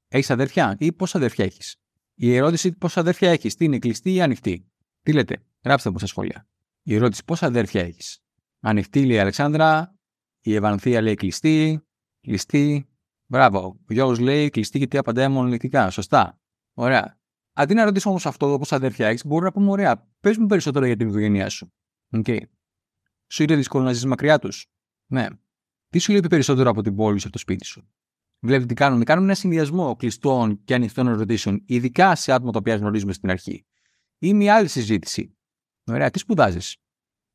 έχεις 0.09 0.31
αδέρφια 0.31 0.76
ή 0.79 0.93
πόσα 0.93 1.19
αδέρφια 1.19 1.45
έχεις; 1.45 1.76
Η 2.14 2.35
ερώτηση 2.35 2.73
πόσα 2.73 3.00
αδέρφια 3.00 3.31
έχεις, 3.31 3.55
τι 3.55 3.64
είναι 3.64 3.79
κλειστή 3.79 4.14
ή 4.14 4.23
ανοιχτή; 4.23 4.71
Τι 5.02 5.12
λέτε, 5.12 5.45
γράψτε 5.64 5.90
μου 5.90 5.99
στα 5.99 6.07
σχόλια. 6.07 6.49
Η 6.83 6.95
ερώτηση 6.95 7.25
πόσα 7.25 7.47
αδέρφια 7.47 7.83
έχεις; 7.83 8.23
Ανοιχτή 8.61 9.07
λέει 9.07 9.17
η 9.17 9.19
Αλεξάνδρα, 9.19 9.95
η 10.40 10.55
Ευανθία 10.55 11.00
λέει 11.00 11.14
κλειστή, 11.14 11.81
κλειστή. 12.21 12.88
Μπράβο. 13.26 13.81
Ο 13.88 13.93
Γιώργο 13.93 14.23
λέει 14.23 14.50
κλειστή 14.50 14.79
γιατί 14.79 14.99
απαντάει 14.99 15.29
μονολεκτικά. 15.29 15.90
Σωστά. 15.90 16.40
Ωραία. 16.75 17.19
Αντί 17.52 17.75
να 17.75 17.85
ρωτήσω 17.85 18.09
όμως 18.11 18.26
αυτό, 18.26 18.52
όπως 18.52 18.73
αδέρφια 18.73 19.09
έχει, 19.09 19.26
μπορούμε 19.26 19.47
να 19.47 19.52
πούμε: 19.52 19.71
Ωραία, 19.71 20.09
πες 20.21 20.37
μου 20.37 20.47
περισσότερο 20.47 20.87
για 20.87 20.97
την 20.97 21.09
οικογένειά 21.09 21.49
σου. 21.49 21.73
Okay. 22.17 22.40
Σου 23.33 23.43
είναι 23.43 23.57
δύσκολο 23.57 23.85
να 23.85 23.93
ζεις 23.93 24.05
μακριά 24.05 24.38
τους; 24.38 24.67
Ναι. 25.07 25.26
Τι 25.88 25.99
σου 25.99 26.12
λείπει 26.12 26.29
περισσότερο 26.29 26.71
από 26.71 26.83
την 26.83 26.95
πόλη 26.95 27.19
σου 27.19 27.25
από 27.25 27.33
το 27.33 27.38
σπίτι 27.38 27.64
σου; 27.64 27.88
Βλέπετε 28.40 28.67
τι 28.67 28.75
κάνουμε. 28.75 29.05
Κάνουμε 29.05 29.26
ένα 29.26 29.35
συνδυασμό 29.35 29.97
κλειστών 29.97 30.64
και 30.64 30.75
ανοιχτών 30.75 31.07
ερωτήσεων, 31.07 31.62
ειδικά 31.67 32.14
σε 32.14 32.33
άτομα 32.33 32.52
τα 32.52 32.59
οποία 32.59 32.76
γνωρίζουμε 32.76 33.12
στην 33.12 33.31
αρχή. 33.31 33.67
Ή 34.19 34.35
μια 34.35 34.55
άλλη 34.55 34.69
συζήτηση. 34.69 35.37
Ωραία, 35.87 36.11
τι 36.11 36.19
σπουδάζεις; 36.19 36.76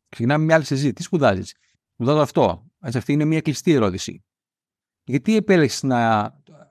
Ξεκινάμε 0.09 0.45
μια 0.45 0.55
άλλη 0.55 0.65
συζήτηση. 0.65 0.93
Τι 0.93 1.03
σπουδάζεις; 1.03 1.55
Σπουδάζω 1.93 2.19
αυτό. 2.19 2.65
Έτσι, 2.81 2.97
αυτή 2.97 3.13
είναι 3.13 3.25
μια 3.25 3.41
κλειστή 3.41 3.71
ερώτηση. 3.71 4.25
Γιατί 5.03 5.35
επέλεξες 5.35 5.83
να... 5.83 6.21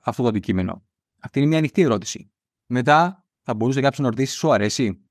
αυτό 0.03 0.21
το 0.21 0.27
αντικείμενο; 0.27 0.85
Αυτή 1.19 1.39
είναι 1.39 1.47
μια 1.47 1.57
ανοιχτή 1.57 1.81
ερώτηση. 1.81 2.31
Μετά 2.65 3.25
θα 3.41 3.53
μπορούσε 3.53 3.81
κάποιος 3.81 3.99
να 3.99 4.09
ρωτήσει, 4.09 4.35
σου 4.35 4.51
αρέσει; 4.51 5.05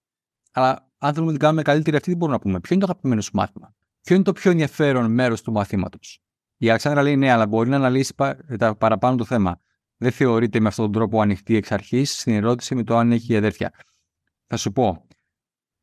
Αλλά 0.52 0.92
αν 0.98 1.12
θέλουμε 1.12 1.32
να 1.32 1.38
την 1.38 1.46
κάνουμε 1.46 1.62
καλύτερη, 1.62 1.96
αυτή 1.96 2.10
τι 2.10 2.16
μπορούμε 2.16 2.36
να 2.36 2.42
πούμε; 2.42 2.60
Ποιο 2.60 2.74
είναι 2.74 2.84
το 2.84 2.90
αγαπημένο 2.90 3.20
σου 3.20 3.30
μάθημα; 3.34 3.74
Ποιο 4.02 4.14
είναι 4.14 4.24
το 4.24 4.32
πιο 4.32 4.50
ενδιαφέρον 4.50 5.12
μέρος 5.12 5.42
του 5.42 5.52
μαθήματος; 5.52 6.22
Η 6.56 6.68
Αλεξάνδρα 6.68 7.02
λέει 7.02 7.16
ναι, 7.16 7.30
αλλά 7.30 7.46
μπορεί 7.46 7.68
να 7.68 7.76
αναλύσει 7.76 8.14
τα 8.58 8.76
παραπάνω 8.76 9.16
το 9.16 9.24
θέμα. 9.24 9.60
Δεν 9.96 10.12
θεωρείται 10.12 10.60
με 10.60 10.68
αυτόν 10.68 10.84
τον 10.84 10.94
τρόπο 10.94 11.20
ανοιχτή 11.20 11.56
εξ 11.56 11.72
αρχής 11.72 12.20
στην 12.20 12.34
ερώτηση 12.34 12.74
με 12.74 12.82
το 12.82 12.96
αν 12.96 13.12
έχει 13.12 13.36
αδέρφια. 13.36 13.72
Θα 14.46 14.56
σου 14.56 14.72
πω. 14.72 15.06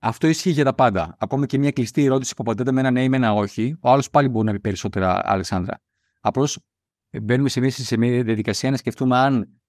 Αυτό 0.03 0.27
ισχύει 0.27 0.49
για 0.49 0.63
τα 0.63 0.73
πάντα. 0.73 1.15
Ακόμα 1.19 1.45
και 1.45 1.57
μια 1.57 1.71
κλειστή 1.71 2.03
ερώτηση 2.03 2.35
που 2.35 2.43
απαντάται 2.45 2.71
με 2.71 2.79
ένα 2.79 2.91
ναι 2.91 3.03
ή 3.03 3.09
με 3.09 3.15
ένα 3.15 3.33
όχι, 3.33 3.77
ο 3.81 3.89
άλλος 3.89 4.09
πάλι 4.09 4.27
μπορεί 4.27 4.45
να 4.45 4.51
πει 4.51 4.59
περισσότερα, 4.59 5.21
Αλεξάνδρα. 5.23 5.81
Απλώς 6.19 6.59
ε, 7.09 7.19
μπαίνουμε 7.19 7.49
σε 7.49 7.59
μια, 7.59 7.71
σε 7.71 7.97
μια 7.97 8.23
διαδικασία 8.23 8.71
να 8.71 8.77
σκεφτούμε 8.77 9.17
αν 9.17 9.61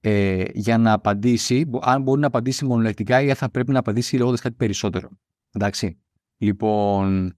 ε, 0.00 0.44
για 0.52 0.78
να 0.78 0.92
απαντήσει, 0.92 1.70
αν 1.80 2.02
μπορεί 2.02 2.20
να 2.20 2.26
απαντήσει 2.26 2.64
μονολεκτικά 2.64 3.22
ή 3.22 3.28
αν 3.28 3.36
θα 3.36 3.50
πρέπει 3.50 3.72
να 3.72 3.78
απαντήσει 3.78 4.16
λέγοντας 4.16 4.40
κάτι 4.40 4.54
περισσότερο. 4.54 5.08
Εντάξει. 5.52 6.00
Λοιπόν, 6.36 7.36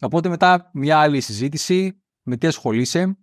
οπότε 0.00 0.28
μετά 0.28 0.70
μια 0.74 0.98
άλλη 0.98 1.20
συζήτηση, 1.20 2.02
με 2.22 2.36
τι 2.36 2.46
ασχολείσαι, 2.46 3.18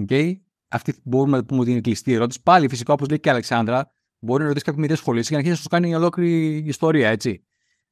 okay. 0.00 0.32
αυτή 0.68 0.94
μπορούμε 1.04 1.36
να 1.36 1.44
πούμε 1.44 1.60
ότι 1.60 1.70
είναι 1.70 1.80
κλειστή 1.80 2.12
ερώτηση. 2.12 2.42
Πάλι 2.42 2.68
φυσικά 2.68 2.92
όπως 2.92 3.08
λέει 3.08 3.20
και 3.20 3.28
η 3.28 3.32
Αλεξάνδρα, 3.32 3.92
μπορεί 4.18 4.42
να 4.42 4.48
ρωτήσει 4.48 4.64
κάποιον 4.64 4.82
με 4.82 4.88
τι 4.88 4.92
ασχολείσαι 4.92 5.28
και 5.28 5.34
να 5.34 5.40
αρχίσει 5.40 5.56
να 5.56 5.62
σου 5.62 5.68
κάνει 5.68 5.94
ολόκληρη 5.94 6.56
ιστορία, 6.56 7.08
έτσι. 7.08 7.42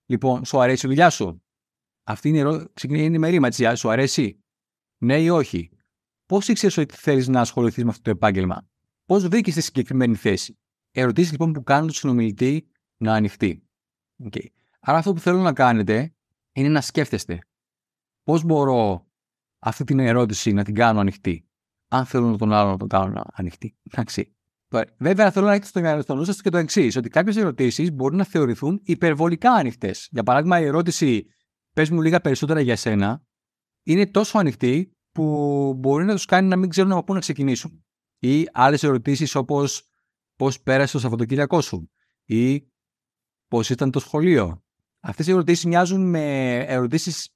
Λοιπόν, 0.07 0.45
σου 0.45 0.61
αρέσει 0.61 0.87
η 0.87 0.89
δουλειά 0.89 1.11
σου; 1.11 1.43
Αυτή 2.03 2.29
είναι 2.29 2.37
η 2.37 2.41
ερώτηση, 2.41 2.87
είναι 2.91 3.17
η 3.17 3.19
μερήμα, 3.19 3.47
έτσι. 3.47 3.77
Σου 3.77 3.91
αρέσει; 3.91 4.45
Ναι 4.99 5.21
ή 5.23 5.29
όχι; 5.29 5.71
Πώς 6.27 6.49
ήξερες 6.49 6.77
ότι 6.77 6.95
θέλεις 6.95 7.29
να 7.29 7.41
ασχοληθείς 7.41 7.85
με 7.85 7.91
αυτό 7.91 8.03
το 8.03 8.11
επάγγελμα; 8.11 8.69
Πώς 9.05 9.29
βρήκες 9.29 9.55
τη 9.55 9.61
συγκεκριμένη 9.61 10.15
θέση; 10.15 10.59
Ερωτήσεις 10.91 11.31
λοιπόν 11.31 11.53
που 11.53 11.63
κάνουν 11.63 11.87
τον 11.87 11.95
συνομιλητή 11.95 12.71
να 12.97 13.15
ανοιχτεί. 13.15 13.69
Okay. 14.25 14.47
Άρα 14.81 14.99
αυτό 14.99 15.13
που 15.13 15.21
θέλω 15.21 15.41
να 15.41 15.53
κάνετε 15.53 16.15
είναι 16.53 16.69
να 16.69 16.81
σκέφτεστε 16.81 17.39
πώς 18.23 18.45
μπορώ 18.45 19.07
αυτή 19.59 19.85
την 19.85 19.99
ερώτηση 19.99 20.53
να 20.53 20.65
την 20.65 20.75
κάνω 20.75 21.01
ανοιχτή. 21.01 21.49
Αν 21.89 22.07
θέλω 22.07 22.27
να 22.31 22.39
τον 22.39 22.53
άλλο 22.53 22.71
να 22.71 22.77
τον 22.77 22.89
κάνω 22.89 23.23
ανοιχτή. 23.33 23.77
Εντάξει. 23.83 24.36
Βέβαια, 24.99 25.31
θέλω 25.31 25.47
να 25.47 25.53
έχετε 25.53 26.01
στο 26.01 26.15
νου 26.15 26.25
σα 26.25 26.33
και 26.33 26.51
το 26.51 26.59
εξής: 26.59 26.97
Ότι 26.97 27.09
κάποιες 27.09 27.37
ερωτήσεις 27.37 27.93
μπορεί 27.93 28.17
να 28.17 28.25
θεωρηθούν 28.25 28.81
υπερβολικά 28.85 29.53
ανοιχτές. 29.53 30.09
Για 30.11 30.23
παράδειγμα, 30.23 30.61
η 30.61 30.65
ερώτηση 30.65 31.27
Πες 31.77 31.91
μου 31.91 32.03
λίγα 32.03 32.21
περισσότερα 32.21 32.61
για 32.61 32.77
σένα 32.77 33.23
είναι 33.83 34.07
τόσο 34.07 34.39
ανοιχτή 34.39 34.93
που 35.13 35.75
μπορεί 35.77 36.05
να 36.05 36.15
τους 36.15 36.25
κάνει 36.25 36.49
να 36.49 36.57
μην 36.57 36.69
ξέρουν 36.69 36.93
από 36.93 37.05
πού 37.05 37.15
να 37.15 37.21
ξεκινήσουν 37.21 37.85
ή 38.19 38.49
άλλες 38.53 38.83
ερωτήσεις 38.83 39.35
όπως 39.35 39.83
πώς 40.37 40.61
πέρασε 40.61 40.93
το 40.93 40.99
Σαββατοκύριακό 40.99 41.61
σου 41.61 41.91
ή 42.25 42.63
πώς 43.49 43.71
ήταν 43.71 43.91
το 43.91 43.99
σχολείο. 43.99 44.65
Αυτές 45.01 45.27
οι 45.27 45.31
ερωτήσεις 45.31 45.65
μοιάζουν 45.65 46.09
με 46.09 46.55
ερωτήσεις 46.59 47.31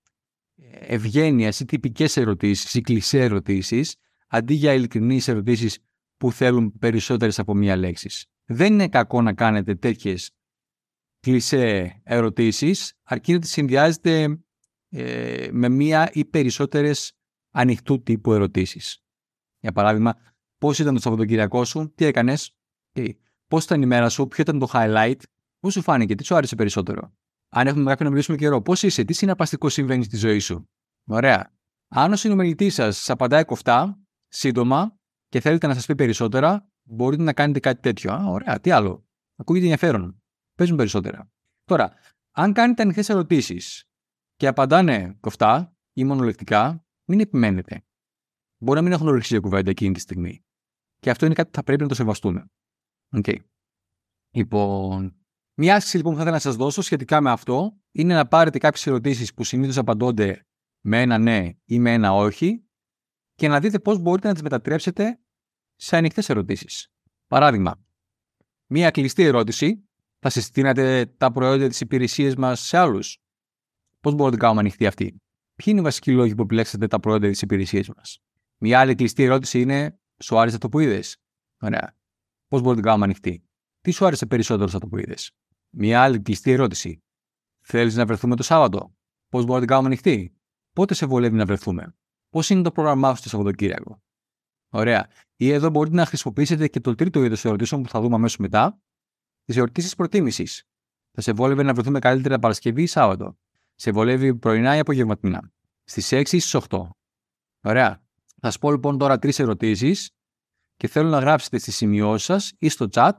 ευγένειας 0.70 1.60
ή 1.60 1.64
τυπικές 1.64 2.16
ερωτήσεις 2.16 2.74
ή 2.74 2.80
κλεισέ 2.80 3.20
ερωτήσεις 3.20 3.96
αντί 4.28 4.54
για 4.54 4.72
ειλικρινείς 4.72 5.28
ερωτήσεις 5.28 5.78
που 6.20 6.32
θέλουν 6.32 6.78
περισσότερες 6.78 7.38
από 7.38 7.54
μία 7.54 7.76
λέξη. 7.76 8.28
Δεν 8.44 8.72
είναι 8.72 8.88
κακό 8.88 9.22
να 9.22 9.34
κάνετε 9.34 9.74
τέτοιες 9.74 10.30
κλεισέ 11.20 12.00
ερωτήσεις 12.04 12.94
αρκεί 13.02 13.32
να 13.32 13.38
τις 13.38 13.50
συνδυάζετε 13.50 14.42
ε, 14.88 15.48
με 15.52 15.68
μία 15.68 16.10
ή 16.12 16.24
περισσότερες 16.24 17.12
ανοιχτού 17.50 18.02
τύπου 18.02 18.32
ερωτήσεις. 18.32 19.04
Για 19.58 19.72
παράδειγμα, 19.72 20.14
Πώς 20.60 20.78
ήταν 20.78 20.94
το 20.94 21.00
Σαββατοκύριακό 21.00 21.64
σου, 21.64 21.92
τι 21.94 22.04
έκανες, 22.04 22.56
okay. 22.94 23.10
πώς 23.46 23.64
ήταν 23.64 23.82
η 23.82 23.86
μέρα 23.86 24.08
σου, 24.08 24.26
ποιο 24.26 24.42
ήταν 24.42 24.58
το 24.58 24.68
highlight, 24.72 25.20
πώς 25.58 25.72
σου 25.72 25.82
φάνηκε, 25.82 26.14
τι 26.14 26.24
σου 26.24 26.34
άρεσε 26.34 26.54
περισσότερο; 26.54 27.12
Αν 27.48 27.66
έχουμε 27.66 27.84
κάποιον 27.84 28.08
να 28.08 28.10
μιλήσουμε 28.10 28.36
καιρό, 28.36 28.62
πώς 28.62 28.82
είσαι, 28.82 29.04
τι 29.04 29.12
συναπαστικό 29.12 29.68
συμβαίνει 29.68 30.04
στη 30.04 30.16
ζωή 30.16 30.38
σου; 30.38 30.68
Ωραία. 31.06 31.54
Αν 31.88 32.12
ο 32.12 32.16
συνομιλητής 32.16 32.74
σας 32.74 33.10
απαντάει 33.10 33.44
κοφτά, 33.44 34.00
σύντομα 34.28 34.99
και 35.30 35.40
θέλετε 35.40 35.66
να 35.66 35.74
σας 35.74 35.86
πει 35.86 35.94
περισσότερα, 35.94 36.70
μπορείτε 36.82 37.22
να 37.22 37.32
κάνετε 37.32 37.60
κάτι 37.60 37.80
τέτοιο. 37.80 38.12
Α, 38.12 38.24
ωραία, 38.24 38.60
τι 38.60 38.70
άλλο. 38.70 39.06
Ακούγεται 39.36 39.64
ενδιαφέρον. 39.64 40.22
Παίζουν 40.54 40.76
περισσότερα. 40.76 41.30
Τώρα, 41.64 41.92
αν 42.30 42.52
κάνετε 42.52 42.82
ανοιχτές 42.82 43.08
ερωτήσεις 43.08 43.84
και 44.36 44.46
απαντάνε 44.46 45.16
κοφτά 45.20 45.76
ή 45.92 46.04
μονολεκτικά, 46.04 46.86
μην 47.04 47.20
επιμένετε. 47.20 47.84
Μπορεί 48.62 48.78
να 48.78 48.84
μην 48.84 48.92
έχουν 48.92 49.08
ορίσει 49.08 49.28
για 49.32 49.40
κουβέντα 49.40 49.70
εκείνη 49.70 49.94
τη 49.94 50.00
στιγμή. 50.00 50.44
Και 50.98 51.10
αυτό 51.10 51.24
είναι 51.26 51.34
κάτι 51.34 51.50
που 51.50 51.56
θα 51.56 51.62
πρέπει 51.62 51.82
να 51.82 51.88
το 51.88 51.94
σεβαστούμε. 51.94 52.50
Okay. 53.16 53.36
Λοιπόν, 54.34 55.24
μια 55.54 55.74
άσκηση 55.74 55.96
λοιπόν 55.96 56.12
που 56.12 56.18
θα 56.18 56.22
ήθελα 56.22 56.36
να 56.36 56.42
σας 56.42 56.56
δώσω 56.56 56.82
σχετικά 56.82 57.20
με 57.20 57.30
αυτό 57.30 57.80
είναι 57.90 58.14
να 58.14 58.28
πάρετε 58.28 58.58
κάποιες 58.58 58.86
ερωτήσεις 58.86 59.34
που 59.34 59.44
συνήθως 59.44 59.76
απαντώνται 59.76 60.46
με 60.84 61.00
ένα 61.00 61.18
ναι 61.18 61.50
ή 61.64 61.78
με 61.78 61.92
ένα 61.92 62.12
όχι 62.12 62.69
και 63.40 63.48
να 63.48 63.60
δείτε 63.60 63.78
πώς 63.78 63.98
μπορείτε 63.98 64.28
να 64.28 64.32
τις 64.32 64.42
μετατρέψετε 64.42 65.20
σε 65.76 65.96
ανοιχτές 65.96 66.28
ερωτήσεις. 66.28 66.92
Παράδειγμα, 67.26 67.84
μια 68.66 68.90
κλειστή 68.90 69.22
ερώτηση 69.22 69.88
θα 70.18 70.30
συστήνατε 70.30 71.06
τα 71.16 71.32
προϊόντα 71.32 71.68
τη 71.68 71.78
υπηρεσία 71.80 72.34
μας 72.38 72.60
σε 72.60 72.78
άλλους. 72.78 73.18
Πώς 74.00 74.12
μπορούμε 74.12 74.24
να 74.24 74.30
την 74.30 74.38
κάνουμε 74.38 74.60
ανοιχτή 74.60 74.86
αυτή; 74.86 75.04
Ποιοι 75.54 75.66
είναι 75.66 75.80
οι 75.80 75.82
βασικοί 75.82 76.12
λόγοι 76.12 76.34
που 76.34 76.42
επιλέξατε 76.42 76.86
τα 76.86 77.00
προϊόντα 77.00 77.30
τη 77.30 77.38
υπηρεσία 77.42 77.84
μας; 77.96 78.18
Μια 78.58 78.80
άλλη 78.80 78.94
κλειστή 78.94 79.22
ερώτηση 79.22 79.60
είναι 79.60 79.98
σου 80.18 80.38
άρεσε 80.38 80.54
αυτό 80.54 80.68
που 80.68 80.78
είδες; 80.78 81.16
Ωραία. 81.60 81.96
Πώς 82.48 82.60
μπορούμε 82.60 82.68
να 82.68 82.74
την 82.74 82.84
κάνουμε 82.84 83.04
ανοιχτή; 83.04 83.44
Τι 83.80 83.90
σου 83.90 84.06
άρεσε 84.06 84.26
περισσότερο 84.26 84.68
σε 84.68 84.76
αυτό 84.76 84.88
που 84.88 84.98
είδες; 84.98 85.32
Μια 85.70 86.02
άλλη 86.02 86.20
κλειστή 86.20 86.50
ερώτηση. 86.50 87.02
Θέλεις 87.60 87.94
να 87.94 88.06
βρεθούμε 88.06 88.36
το 88.36 88.42
Σάββατο; 88.42 88.94
Πώς 89.28 89.44
μπορούμε 89.44 89.54
να 89.54 89.58
την 89.58 89.68
κάνουμε 89.68 89.86
ανοιχτή; 89.88 90.34
Πότε 90.72 90.94
σε 90.94 91.06
βολεύει 91.06 91.36
να 91.36 91.44
βρεθούμε; 91.44 91.94
Πώς 92.30 92.50
είναι 92.50 92.62
το 92.62 92.72
πρόγραμμά 92.72 93.14
σου 93.14 93.22
το 93.22 93.28
Σαββατοκύριακο; 93.28 94.02
Ωραία. 94.68 95.08
Ή 95.36 95.50
εδώ 95.50 95.70
μπορείτε 95.70 95.96
να 95.96 96.06
χρησιμοποιήσετε 96.06 96.68
και 96.68 96.80
το 96.80 96.94
τρίτο 96.94 97.24
είδος 97.24 97.44
ερωτήσεων 97.44 97.82
που 97.82 97.88
θα 97.88 98.00
δούμε 98.00 98.14
αμέσως 98.14 98.36
μετά. 98.38 98.80
Τις 99.44 99.56
ερωτήσεις 99.56 99.94
προτίμησης. 99.94 100.64
Θα 101.12 101.20
σε 101.20 101.32
βόλευε 101.32 101.62
να 101.62 101.74
βρεθούμε 101.74 101.98
καλύτερα 101.98 102.38
Παρασκευή 102.38 102.82
ή 102.82 102.86
Σάββατο; 102.86 103.38
Σε 103.74 103.90
βολεύει 103.90 104.34
πρωινά 104.34 104.76
ή 104.76 104.78
απογευματινά; 104.78 105.52
Στις 105.84 106.12
6 106.12 106.36
ή 106.36 106.38
στις 106.38 106.54
8. 106.54 106.88
Ωραία. 107.60 108.02
Θα 108.40 108.50
σα 108.50 108.58
πω 108.58 108.70
λοιπόν 108.70 108.98
τώρα 108.98 109.18
τρεις 109.18 109.38
ερωτήσεις 109.38 110.10
και 110.76 110.88
θέλω 110.88 111.08
να 111.08 111.18
γράψετε 111.18 111.58
στις 111.58 111.76
σημειώσεις 111.76 112.26
σας 112.26 112.52
ή 112.58 112.68
στο 112.68 112.86
chat 112.90 113.12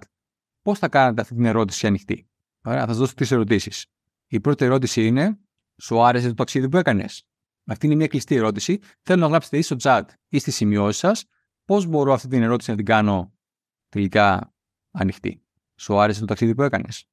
πώς 0.61 0.79
θα 0.79 0.89
κάνετε 0.89 1.21
αυτή 1.21 1.35
την 1.35 1.45
ερώτηση 1.45 1.87
ανοιχτή. 1.87 2.29
Ωραία, 2.63 2.81
θα 2.81 2.87
σας 2.87 2.97
δώσω 2.97 3.13
τρεις 3.13 3.31
ερωτήσεις. 3.31 3.85
Η 4.27 4.39
πρώτη 4.39 4.65
ερώτηση 4.65 5.05
είναι, 5.07 5.39
Σου 5.81 6.03
άρεσε 6.03 6.27
το 6.27 6.33
ταξίδι 6.33 6.69
που 6.69 6.77
έκανες; 6.77 7.27
Αυτή 7.65 7.85
είναι 7.85 7.95
μια 7.95 8.07
κλειστή 8.07 8.35
ερώτηση. 8.35 8.79
Θέλω 9.01 9.21
να 9.21 9.27
γράψετε 9.27 9.57
ή 9.57 9.61
στο 9.61 9.75
chat 9.79 10.03
ή 10.27 10.39
στις 10.39 10.55
σημειώσεις 10.55 10.99
σας 10.99 11.25
πώς 11.65 11.85
μπορώ 11.85 12.13
αυτή 12.13 12.27
την 12.27 12.41
ερώτηση 12.43 12.69
να 12.69 12.75
την 12.75 12.85
κάνω 12.85 13.33
τελικά 13.89 14.53
ανοιχτή; 14.91 15.45
Σου 15.75 15.99
άρεσε 15.99 16.19
το 16.19 16.25
ταξίδι 16.25 16.55
που 16.55 16.61
έκανες; 16.61 17.05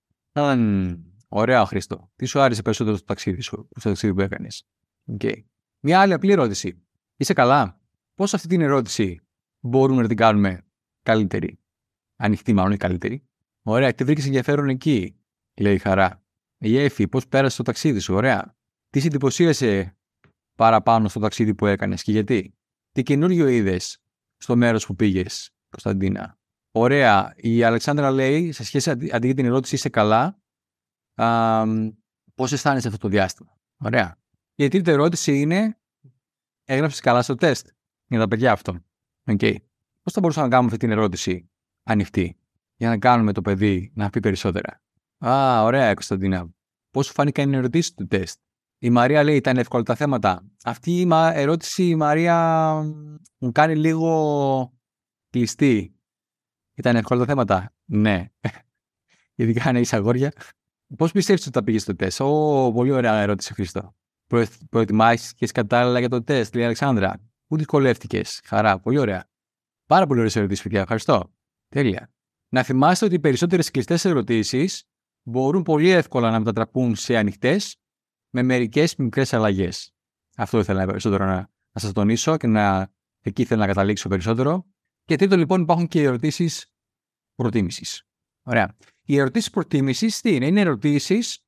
Ωραία, 1.29 1.65
Χρήστο. 1.67 2.11
Τι 2.17 2.27
σου 2.27 2.41
άρεσε 2.41 2.63
περισσότερο 2.63 2.97
στο 2.97 3.05
ταξίδι 3.05 3.41
σου, 3.41 3.69
στο 3.77 3.89
ταξίδι 3.89 4.15
που 4.15 4.21
έκανες; 4.21 4.67
Okay. 5.19 5.45
Μια 5.81 6.01
άλλη 6.01 6.13
απλή 6.13 6.33
ερώτηση. 6.33 6.87
Είσαι 7.17 7.33
καλά; 7.33 7.81
Πώς 8.15 8.35
αυτή 8.35 8.49
την 8.49 8.61
ερώτηση 8.61 9.21
μπορούμε 9.61 10.03
να 10.03 10.09
την 10.09 10.17
κάνουμε 10.17 10.67
καλύτερη; 11.03 11.61
Ανοιχτή, 12.17 12.53
μάλλον 12.53 12.73
ή 12.73 12.77
καλύτερη; 12.77 13.29
Ωραία, 13.63 13.95
τι 13.95 14.05
βρήκες 14.05 14.25
ενδιαφέρον 14.25 14.69
εκεί, 14.69 15.21
λέει 15.61 15.75
η 15.75 15.79
Χαρά. 15.79 16.23
Η 16.59 16.79
Εφη, 16.79 17.09
πώς 17.09 17.29
πέρασες 17.29 17.57
το 17.57 17.63
ταξίδι 17.63 17.99
σου, 17.99 18.15
ωραία. 18.15 18.57
Τι 18.91 19.01
σε 19.01 19.07
εντυπωσίασε 19.07 19.98
παραπάνω 20.59 21.09
στο 21.09 21.21
ταξίδι 21.21 21.55
που 21.55 21.67
έκανες 21.67 22.03
και 22.03 22.13
γιατί. 22.13 22.55
Τι 22.93 23.03
καινούριο 23.03 23.47
είδες 23.47 23.99
στο 24.37 24.57
μέρος 24.57 24.87
που 24.87 24.95
πήγες, 24.95 25.51
Κωνσταντίνα; 25.69 26.39
Ωραία. 26.71 27.33
Η 27.37 27.63
Αλεξάνδρα 27.63 28.11
λέει, 28.11 28.53
σε 28.53 28.65
σχέση 28.65 28.91
αντί 28.91 29.07
για 29.07 29.35
την 29.35 29.45
ερώτηση 29.45 29.75
είσαι 29.75 29.89
καλά, 29.89 30.41
πώς 32.35 32.53
αισθάνεσαι 32.53 32.87
αυτό 32.89 32.99
το 32.99 33.09
διάστημα; 33.09 33.59
Ωραία. 33.77 34.19
Η 34.55 34.69
τρίτη 34.69 34.91
ερώτηση 34.91 35.41
είναι, 35.41 35.79
έγραψες 36.65 37.01
καλά 37.01 37.23
στο 37.23 37.35
τεστ 37.35 37.69
για 38.07 38.19
τα 38.19 38.29
παιδιά 38.29 38.53
αυτό. 38.53 38.79
Okay. 39.25 39.57
Πώς 40.03 40.13
θα 40.13 40.21
μπορούσαμε 40.21 40.47
να 40.47 40.53
κάνουμε 40.53 40.73
αυτή 40.73 40.87
την 40.87 40.97
ερώτηση 40.97 41.51
ανοιχτή, 41.83 42.39
για 42.77 42.89
να 42.89 42.99
κάνουμε 42.99 43.33
το 43.33 43.41
παιδί 43.41 43.93
να 43.95 44.11
πει 44.11 44.21
περισσότερα; 44.21 44.83
Α, 45.25 45.63
ωραία, 45.63 45.95
Κωνσταντίνα. 45.95 46.51
Πώς 46.91 47.07
σου 47.07 47.13
φάνηκαν 47.13 47.53
οι 47.53 47.57
ερωτήσεις 47.57 47.95
του 47.95 48.07
τεστ; 48.07 48.41
Η 48.79 48.91
Μαρία 48.91 49.23
λέει: 49.23 49.37
Ήταν 49.37 49.57
εύκολα 49.57 49.83
τα 49.83 49.95
θέματα. 49.95 50.45
Αυτή 50.65 51.01
η 51.01 51.09
ερώτηση 51.13 51.89
η 51.89 51.95
Μαρία 51.95 52.73
μου 53.39 53.53
κάνει 53.53 53.77
λίγο 53.77 54.73
κλειστή. 55.31 55.95
Ήταν 56.75 56.97
εύκολα 56.97 57.21
τα 57.21 57.27
θέματα. 57.27 57.75
Ναι. 57.85 58.27
Ειδικά 59.35 59.69
αν 59.69 59.77
έχει 59.77 59.97
αγόρια. 59.97 60.33
Πώς 60.97 61.13
πιστεύεις 61.13 61.43
ότι 61.47 61.53
θα 61.59 61.65
πήγες 61.65 61.83
στο 61.83 61.97
τεστ; 61.97 62.21
Ω, 62.21 62.73
πολύ 62.75 62.91
ωραία 62.91 63.21
ερώτηση, 63.21 63.55
Χριστό. 63.55 63.95
Προετοιμάστηκε 64.71 65.47
κατάλληλα 65.47 65.99
για 65.99 66.09
το 66.09 66.23
τεστ, 66.23 66.55
λέει 66.55 66.63
η 66.63 66.67
Αλεξάνδρα. 66.67 67.21
Πού 67.47 67.57
δυσκολεύτηκες; 67.57 68.41
Χαρά. 68.45 68.79
Πολύ 68.79 68.99
ωραία. 68.99 69.29
Πάρα 69.87 70.07
πολύ 70.07 70.19
ωραίες 70.19 70.37
ερωτήσεις, 70.37 70.63
παιδιά. 70.63 70.81
Ευχαριστώ. 70.81 71.33
Τέλεια. 71.69 72.13
Να 72.49 72.63
θυμάστε 72.63 73.05
ότι 73.05 73.15
οι 73.15 73.21
περισσότερες 73.21 73.71
κλειστές 73.71 74.05
ερωτήσεις 74.05 74.85
μπορούν 75.23 75.63
πολύ 75.63 75.89
εύκολα 75.89 76.31
να 76.31 76.39
μετατραπούν 76.39 76.95
σε 76.97 77.17
ανοιχτές 77.17 77.77
με 78.31 78.43
μερικές 78.43 78.97
μικρές 78.97 79.33
αλλαγές. 79.33 79.93
Αυτό 80.37 80.59
ήθελα 80.59 80.87
περισσότερο 80.87 81.25
να, 81.25 81.35
να 81.73 81.81
σας 81.81 81.93
τονίσω 81.93 82.37
και 82.37 82.47
να, 82.47 82.93
εκεί 83.21 83.43
ήθελα 83.43 83.61
να 83.61 83.67
καταλήξω 83.67 84.09
περισσότερο. 84.09 84.67
Και 85.05 85.17
τρίτο, 85.17 85.37
λοιπόν, 85.37 85.61
υπάρχουν 85.61 85.87
και 85.87 86.01
οι 86.01 86.05
ερωτήσεις 86.05 86.73
προτίμησης. 87.35 88.03
Ωραία. 88.43 88.77
Οι 89.03 89.19
ερωτήσεις 89.19 89.51
προτίμησης 89.51 90.21
τι 90.21 90.35
είναι, 90.35 90.47
είναι 90.47 90.61
ερωτήσεις 90.61 91.45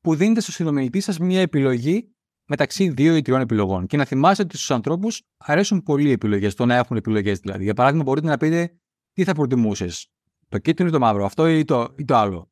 που 0.00 0.14
δίνετε 0.14 0.40
στο 0.40 0.52
συνομιλητή 0.52 1.00
σας 1.00 1.18
μια 1.18 1.40
επιλογή 1.40 2.14
μεταξύ 2.48 2.88
δύο 2.88 3.16
ή 3.16 3.22
τριών 3.22 3.40
επιλογών. 3.40 3.86
Και 3.86 3.96
να 3.96 4.04
θυμάστε 4.04 4.42
ότι 4.42 4.56
στους 4.56 4.70
ανθρώπους 4.70 5.22
αρέσουν 5.36 5.82
πολλοί 5.82 6.10
επιλογές, 6.10 6.54
το 6.54 6.66
να 6.66 6.74
έχουν 6.74 6.96
επιλογές 6.96 7.38
δηλαδή. 7.38 7.64
Για 7.64 7.74
παράδειγμα, 7.74 8.04
μπορείτε 8.04 8.26
να 8.26 8.36
πείτε 8.36 8.78
τι 9.12 9.24
θα 9.24 9.32
προτιμούσες, 9.34 10.08
το 10.48 10.58
κίτρινο 10.58 10.88
ή 10.88 10.92
το 10.92 10.98
μαύρο, 10.98 11.24
αυτό 11.24 11.48
ή 11.48 11.64
το, 11.64 11.94
ή 11.96 12.04
το 12.04 12.16
άλλο; 12.16 12.50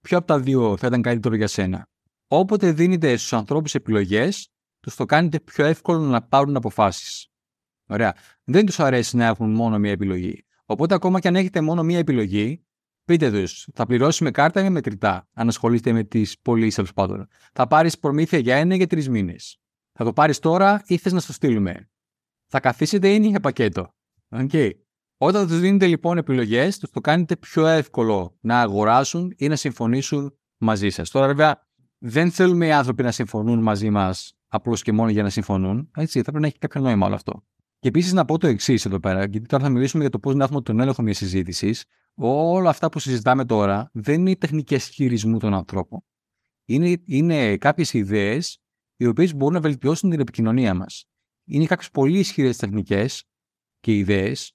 Ποιο 0.00 0.18
από 0.18 0.26
τα 0.26 0.40
δύο 0.40 0.76
θα 0.76 0.86
ήταν 0.86 1.02
καλύτερο 1.02 1.34
για 1.34 1.46
σένα; 1.46 1.88
Όποτε 2.28 2.72
δίνετε 2.72 3.16
στους 3.16 3.32
ανθρώπους 3.32 3.74
επιλογές, 3.74 4.48
τους 4.80 4.94
το 4.94 5.04
κάνετε 5.04 5.40
πιο 5.40 5.64
εύκολο 5.64 5.98
να 5.98 6.22
πάρουν 6.22 6.56
αποφάσεις. 6.56 7.28
Ωραία. 7.86 8.14
Δεν 8.44 8.66
τους 8.66 8.80
αρέσει 8.80 9.16
να 9.16 9.24
έχουν 9.24 9.50
μόνο 9.50 9.78
μία 9.78 9.90
επιλογή. 9.90 10.44
Οπότε, 10.64 10.94
ακόμα 10.94 11.20
και 11.20 11.28
αν 11.28 11.36
έχετε 11.36 11.60
μόνο 11.60 11.82
μία 11.82 11.98
επιλογή, 11.98 12.64
πείτε 13.04 13.30
τους, 13.30 13.68
θα 13.74 13.86
πληρώσει 13.86 14.24
με 14.24 14.30
κάρτα 14.30 14.60
ή 14.60 14.62
με 14.62 14.70
μετρητά, 14.70 15.28
αν 15.32 15.48
ασχολείστε 15.48 15.92
με 15.92 16.04
τις 16.04 16.38
πωλήσεις 16.38 16.74
τέλο 16.74 16.88
πάντων. 16.94 17.26
Θα 17.52 17.66
πάρεις 17.66 17.98
προμήθεια 17.98 18.38
για 18.38 18.56
ένα 18.56 18.74
ή 18.74 18.76
για 18.76 18.86
τρεις 18.86 19.08
μήνες. 19.08 19.58
Θα 19.92 20.04
το 20.04 20.12
πάρεις 20.12 20.38
τώρα 20.38 20.82
ή 20.86 20.96
θες 20.96 21.12
να 21.12 21.20
στο 21.20 21.32
στείλουμε. 21.32 21.90
Θα 22.46 22.60
καθίσετε 22.60 23.08
ή 23.08 23.14
είναι 23.16 23.26
για 23.26 23.40
πακέτο. 23.40 23.94
Okay. 24.30 24.70
Όταν 25.16 25.46
τους 25.46 25.60
δίνετε 25.60 25.86
λοιπόν 25.86 26.18
επιλογές, 26.18 26.78
τους 26.78 26.90
το 26.90 27.00
κάνετε 27.00 27.36
πιο 27.36 27.66
εύκολο 27.66 28.36
να 28.40 28.60
αγοράσουν 28.60 29.34
ή 29.36 29.48
να 29.48 29.56
συμφωνήσουν 29.56 30.38
μαζί 30.58 30.90
σας. 30.90 31.10
Τώρα, 31.10 31.26
βέβαια, 31.26 31.63
δεν 32.06 32.30
θέλουμε 32.30 32.66
οι 32.66 32.72
άνθρωποι 32.72 33.02
να 33.02 33.10
συμφωνούν 33.10 33.62
μαζί 33.62 33.90
μας 33.90 34.34
απλώς 34.48 34.82
και 34.82 34.92
μόνο 34.92 35.10
για 35.10 35.22
να 35.22 35.30
συμφωνούν. 35.30 35.90
Έτσι, 35.96 36.18
θα 36.18 36.24
πρέπει 36.24 36.40
να 36.40 36.46
έχει 36.46 36.58
κάποιο 36.58 36.80
νόημα 36.80 37.06
όλο 37.06 37.14
αυτό. 37.14 37.44
Και 37.78 37.88
επίσης 37.88 38.12
να 38.12 38.24
πω 38.24 38.38
το 38.38 38.46
εξής 38.46 38.84
εδώ 38.84 39.00
πέρα, 39.00 39.24
γιατί 39.24 39.46
τώρα 39.46 39.64
θα 39.64 39.70
μιλήσουμε 39.70 40.02
για 40.02 40.10
το 40.10 40.18
πώς 40.18 40.34
να 40.34 40.44
έχουμε 40.44 40.60
τον 40.60 40.80
έλεγχο 40.80 41.02
μιας 41.02 41.16
συζήτησης. 41.16 41.84
Όλα 42.14 42.70
αυτά 42.70 42.88
που 42.88 42.98
συζητάμε 42.98 43.44
τώρα 43.44 43.90
δεν 43.92 44.20
είναι 44.20 44.30
οι 44.30 44.36
τεχνικές 44.36 44.88
χειρισμού 44.88 45.38
των 45.38 45.54
ανθρώπων. 45.54 46.04
Είναι, 46.64 47.02
είναι 47.04 47.56
κάποιες 47.56 47.92
ιδέες 47.92 48.58
οι 48.96 49.06
οποίες 49.06 49.34
μπορούν 49.34 49.54
να 49.54 49.60
βελτιώσουν 49.60 50.10
την 50.10 50.20
επικοινωνία 50.20 50.74
μας. 50.74 51.04
Είναι 51.44 51.66
κάποιες 51.66 51.90
πολύ 51.90 52.18
ισχυρές 52.18 52.56
τεχνικές 52.56 53.24
και 53.80 53.96
ιδέες 53.96 54.52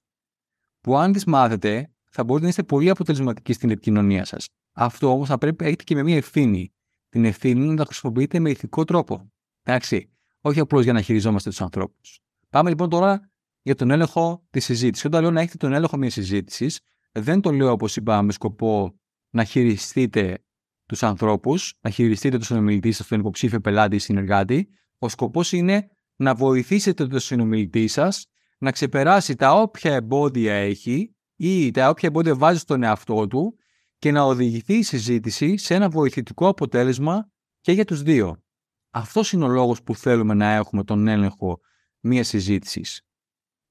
που 0.80 0.96
αν 0.96 1.12
τις 1.12 1.24
μάθετε 1.24 1.92
θα 2.10 2.24
μπορείτε 2.24 2.44
να 2.44 2.50
είστε 2.50 2.62
πολύ 2.62 2.90
αποτελεσματικοί 2.90 3.52
στην 3.52 3.70
επικοινωνία 3.70 4.24
σας. 4.24 4.48
Αυτό 4.72 5.12
όμως 5.12 5.28
θα 5.28 5.38
πρέπει 5.38 5.62
να 5.62 5.68
έχετε 5.68 5.84
και 5.84 5.94
με 5.94 6.02
μια 6.02 6.16
ευθύνη. 6.16 6.72
Την 7.10 7.24
ευθύνη 7.24 7.60
είναι 7.60 7.70
να 7.70 7.76
τα 7.76 7.84
χρησιμοποιείτε 7.84 8.38
με 8.38 8.50
ηθικό 8.50 8.84
τρόπο. 8.84 9.32
Εντάξει. 9.62 10.10
Όχι 10.40 10.60
απλώς 10.60 10.84
για 10.84 10.92
να 10.92 11.00
χειριζόμαστε 11.00 11.50
τους 11.50 11.60
ανθρώπους. 11.60 12.20
Πάμε 12.50 12.68
λοιπόν 12.68 12.88
τώρα 12.88 13.30
για 13.62 13.74
τον 13.74 13.90
έλεγχο 13.90 14.46
της 14.50 14.64
συζήτησης. 14.64 15.04
Όταν 15.04 15.22
λέω 15.22 15.30
να 15.30 15.40
έχετε 15.40 15.56
τον 15.56 15.72
έλεγχο 15.72 15.96
μιας 15.96 16.12
συζήτησης, 16.12 16.80
δεν 17.12 17.40
το 17.40 17.50
λέω 17.50 17.70
όπως 17.70 17.96
είπα 17.96 18.22
με 18.22 18.32
σκοπό 18.32 18.98
να 19.30 19.44
χειριστείτε 19.44 20.44
τους 20.86 21.02
ανθρώπους, 21.02 21.74
να 21.80 21.90
χειριστείτε 21.90 22.36
τον 22.36 22.46
συνομιλητή 22.46 22.92
σας, 22.92 23.06
τον 23.06 23.20
υποψήφιο 23.20 23.60
πελάτη 23.60 23.96
ή 23.96 23.98
συνεργάτη. 23.98 24.68
Ο 24.98 25.08
σκοπός 25.08 25.52
είναι 25.52 25.88
να 26.16 26.34
βοηθήσετε 26.34 27.06
τον 27.06 27.20
συνομιλητή 27.20 27.88
σας 27.88 28.26
να 28.58 28.70
ξεπεράσει 28.70 29.34
τα 29.34 29.52
όποια 29.60 29.94
εμπόδια 29.94 30.54
έχει 30.54 31.16
ή 31.36 31.70
τα 31.70 31.88
όποια 31.88 32.08
εμπόδια 32.08 32.34
βάζει 32.34 32.58
στον 32.58 32.82
εαυτό 32.82 33.26
του 33.26 33.56
και 34.00 34.10
να 34.10 34.22
οδηγηθεί 34.22 34.74
η 34.74 34.82
συζήτηση 34.82 35.56
σε 35.56 35.74
ένα 35.74 35.88
βοηθητικό 35.88 36.48
αποτέλεσμα 36.48 37.30
και 37.60 37.72
για 37.72 37.84
τους 37.84 38.02
δύο. 38.02 38.42
Αυτός 38.90 39.32
είναι 39.32 39.44
ο 39.44 39.48
λόγος 39.48 39.82
που 39.82 39.94
θέλουμε 39.94 40.34
να 40.34 40.52
έχουμε 40.52 40.84
τον 40.84 41.08
έλεγχο 41.08 41.60
μία 42.00 42.24
συζήτησης. 42.24 43.02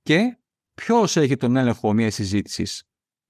Και 0.01 0.37
ποιος 0.73 1.17
έχει 1.17 1.35
τον 1.35 1.55
έλεγχο 1.55 1.93
μία 1.93 2.11
συζήτησης, 2.11 2.83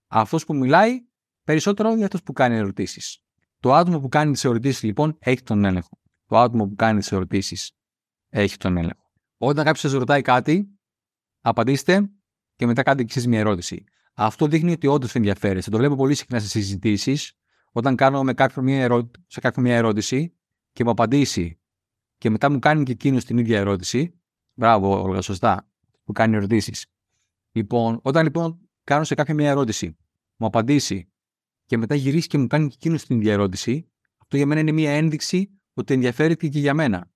Αυτός 0.07 0.45
που 0.45 0.55
μιλάει 0.55 1.05
περισσότερο 1.43 1.95
ή 1.97 2.03
αυτός 2.03 2.23
που 2.23 2.33
κάνει 2.33 2.55
ερωτήσεις; 2.55 3.19
Το 3.59 3.73
άτομο 3.73 3.99
που 3.99 4.07
κάνει 4.07 4.31
τις 4.31 4.45
ερωτήσεις 4.45 4.83
λοιπόν 4.83 5.17
έχει 5.19 5.41
τον 5.41 5.65
έλεγχο. 5.65 6.01
Το 6.25 6.37
άτομο 6.37 6.67
που 6.67 6.75
κάνει 6.75 6.99
τις 6.99 7.11
ερωτήσεις 7.11 7.71
έχει 8.29 8.57
τον 8.57 8.77
έλεγχο. 8.77 9.11
Όταν 9.37 9.65
κάποιος 9.65 9.79
σας 9.79 9.91
ρωτάει 9.91 10.21
κάτι, 10.21 10.79
απαντήστε 11.41 12.09
και 12.55 12.65
μετά 12.65 12.83
κάντε 12.83 13.01
εξή 13.01 13.27
μια 13.27 13.39
ερώτηση. 13.39 13.83
Αυτό 14.13 14.47
δείχνει 14.47 14.71
ότι 14.71 14.87
όντως 14.87 15.15
ενδιαφέρεστε. 15.15 15.71
Το 15.71 15.77
βλέπω 15.77 15.95
πολύ 15.95 16.15
συχνά 16.15 16.39
σε 16.39 16.47
συζητήσεις. 16.47 17.33
Όταν 17.71 17.95
κάνω 17.95 18.23
με 18.23 18.33
κάποιον 18.33 18.65
μια 18.65 18.81
ερώ... 18.81 19.11
σε 19.27 19.39
κάποιον 19.39 19.65
μια 19.65 19.75
ερώτηση 19.75 20.33
και 20.71 20.83
μου 20.83 20.89
απαντήσει 20.89 21.59
και 22.17 22.29
μετά 22.29 22.51
μου 22.51 22.59
κάνει 22.59 22.83
και 22.83 22.91
εκείνος 22.91 23.25
την 23.25 23.37
ίδια 23.37 23.59
ερώτηση. 23.59 24.19
Μπράβο, 24.53 25.01
όλα 25.01 25.21
σωστά. 25.21 25.69
Που 26.03 26.11
κάνει 26.11 26.35
ερωτήσεις. 26.35 26.85
Λοιπόν, 27.51 27.99
όταν 28.01 28.23
λοιπόν 28.23 28.69
κάνω 28.83 29.03
σε 29.03 29.15
κάποια 29.15 29.33
μια 29.33 29.49
ερώτηση, 29.49 29.97
μου 30.35 30.47
απαντήσει 30.47 31.11
και 31.65 31.77
μετά 31.77 31.95
γυρίσει 31.95 32.27
και 32.27 32.37
μου 32.37 32.47
κάνει 32.47 32.67
και 32.67 32.75
εκείνος 32.75 33.05
την 33.05 33.17
ίδια 33.17 33.33
ερώτηση, 33.33 33.89
αυτό 34.17 34.37
για 34.37 34.45
μένα 34.45 34.59
είναι 34.59 34.71
μια 34.71 34.91
ένδειξη 34.91 35.49
ότι 35.73 35.93
ενδιαφέρεται 35.93 36.47
και 36.47 36.59
για 36.59 36.73
μένα. 36.73 37.11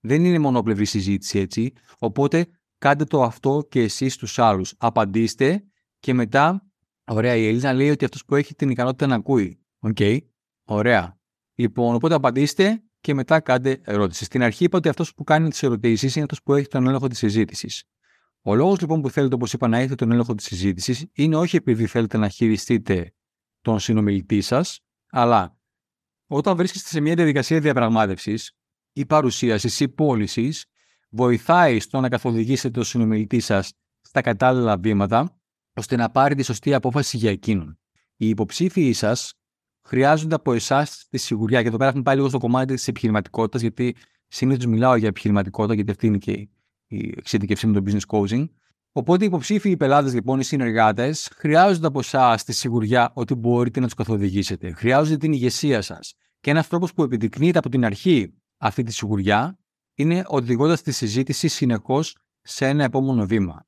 Δεν 0.00 0.24
είναι 0.24 0.38
μονόπλευρη 0.38 0.84
συζήτηση 0.84 1.38
έτσι. 1.38 1.72
Οπότε 1.98 2.46
κάντε 2.78 3.04
το 3.04 3.22
αυτό 3.22 3.66
και 3.68 3.80
εσείς 3.80 4.14
στους 4.14 4.38
άλλους. 4.38 4.74
Απαντήστε 4.78 5.64
και 5.98 6.14
μετά, 6.14 6.70
ωραία, 7.04 7.34
η 7.34 7.46
Ελίζα 7.46 7.72
λέει 7.72 7.90
ότι 7.90 8.04
αυτός 8.04 8.24
που 8.24 8.34
έχει 8.34 8.54
την 8.54 8.70
ικανότητα 8.70 9.06
να 9.06 9.14
ακούει. 9.14 9.60
OK, 9.78 9.96
okay. 9.98 10.18
ωραία. 10.64 11.18
Λοιπόν, 11.54 11.94
οπότε 11.94 12.14
απαντήστε 12.14 12.82
και 13.00 13.14
μετά 13.14 13.40
κάντε 13.40 13.80
ερώτηση. 13.84 14.24
Στην 14.24 14.42
αρχή 14.42 14.64
είπα 14.64 14.78
ότι 14.78 14.88
αυτός 14.88 15.14
που 15.14 15.24
κάνει 15.24 15.48
τις 15.48 15.62
ερωτήσεις 15.62 16.14
είναι 16.14 16.24
αυτός 16.24 16.42
που 16.42 16.54
έχει 16.54 16.68
τον 16.68 16.86
έλεγχο 16.86 17.08
της 17.08 17.18
συζήτησης. 17.18 17.84
Ο 18.42 18.54
λόγος 18.54 18.80
λοιπόν 18.80 19.00
που 19.00 19.10
θέλετε, 19.10 19.34
όπως 19.34 19.52
είπα, 19.52 19.68
να 19.68 19.78
έχετε 19.78 19.94
τον 19.94 20.12
έλεγχο 20.12 20.34
της 20.34 20.46
συζήτησης 20.46 21.06
είναι 21.12 21.36
όχι 21.36 21.56
επειδή 21.56 21.86
θέλετε 21.86 22.18
να 22.18 22.28
χειριστείτε 22.28 23.14
τον 23.60 23.78
συνομιλητή 23.78 24.40
σας, 24.40 24.80
αλλά 25.10 25.58
όταν 26.26 26.56
βρίσκεστε 26.56 26.88
σε 26.88 27.00
μια 27.00 27.14
διαδικασία 27.14 27.60
διαπραγμάτευσης 27.60 28.52
ή 28.92 29.06
παρουσίασης 29.06 29.80
ή 29.80 29.88
πώλησης, 29.88 30.64
βοηθάει 31.10 31.80
στο 31.80 32.00
να 32.00 32.08
καθοδηγήσετε 32.08 32.70
τον 32.70 32.84
συνομιλητή 32.84 33.40
σας 33.40 33.72
στα 34.00 34.20
κατάλληλα 34.20 34.76
βήματα, 34.76 35.35
ώστε 35.76 35.96
να 35.96 36.10
πάρει 36.10 36.34
τη 36.34 36.42
σωστή 36.42 36.74
απόφαση 36.74 37.16
για 37.16 37.30
εκείνον. 37.30 37.78
Οι 38.16 38.28
υποψήφοι 38.28 38.92
σας 38.92 39.34
χρειάζονται 39.86 40.34
από 40.34 40.52
εσάς 40.52 41.06
τη 41.10 41.18
σιγουριά. 41.18 41.62
Και 41.62 41.68
εδώ 41.68 41.76
πέρα 41.76 41.88
έχουμε 41.88 42.02
πάει 42.02 42.16
λίγο 42.16 42.28
στο 42.28 42.38
κομμάτι 42.38 42.74
της 42.74 42.88
επιχειρηματικότητας, 42.88 43.60
γιατί 43.60 43.96
συνήθως 44.28 44.66
μιλάω 44.66 44.96
για 44.96 45.08
επιχειρηματικότητα, 45.08 45.74
γιατί 45.74 45.90
αυτή 45.90 46.06
είναι 46.06 46.18
και 46.18 46.32
η 46.86 47.14
εξειδικευσή 47.16 47.66
με 47.66 47.80
το 47.80 47.82
business 47.86 48.18
coaching. 48.18 48.46
Οπότε 48.92 49.24
οι 49.24 49.26
υποψήφοι, 49.26 49.70
οι 49.70 49.76
πελάτες 49.76 50.14
λοιπόν, 50.14 50.40
οι 50.40 50.44
συνεργάτες, 50.44 51.30
χρειάζονται 51.34 51.86
από 51.86 51.98
εσάς 51.98 52.44
τη 52.44 52.52
σιγουριά 52.52 53.10
ότι 53.14 53.34
μπορείτε 53.34 53.80
να 53.80 53.86
τους 53.86 53.94
καθοδηγήσετε. 53.94 54.72
Χρειάζονται 54.72 55.16
την 55.16 55.32
ηγεσία 55.32 55.82
σας. 55.82 56.14
Και 56.40 56.50
ένας 56.50 56.68
τρόπος 56.68 56.92
που 56.92 57.02
επιδεικνύεται 57.02 57.58
από 57.58 57.68
την 57.68 57.84
αρχή 57.84 58.34
αυτή 58.56 58.82
τη 58.82 58.92
σιγουριά 58.92 59.58
είναι 59.94 60.24
οδηγώντας 60.26 60.82
τη 60.82 60.92
συζήτηση 60.92 61.48
συνεχώς 61.48 62.16
σε 62.42 62.66
ένα 62.66 62.84
επόμενο 62.84 63.26
βήμα. 63.26 63.66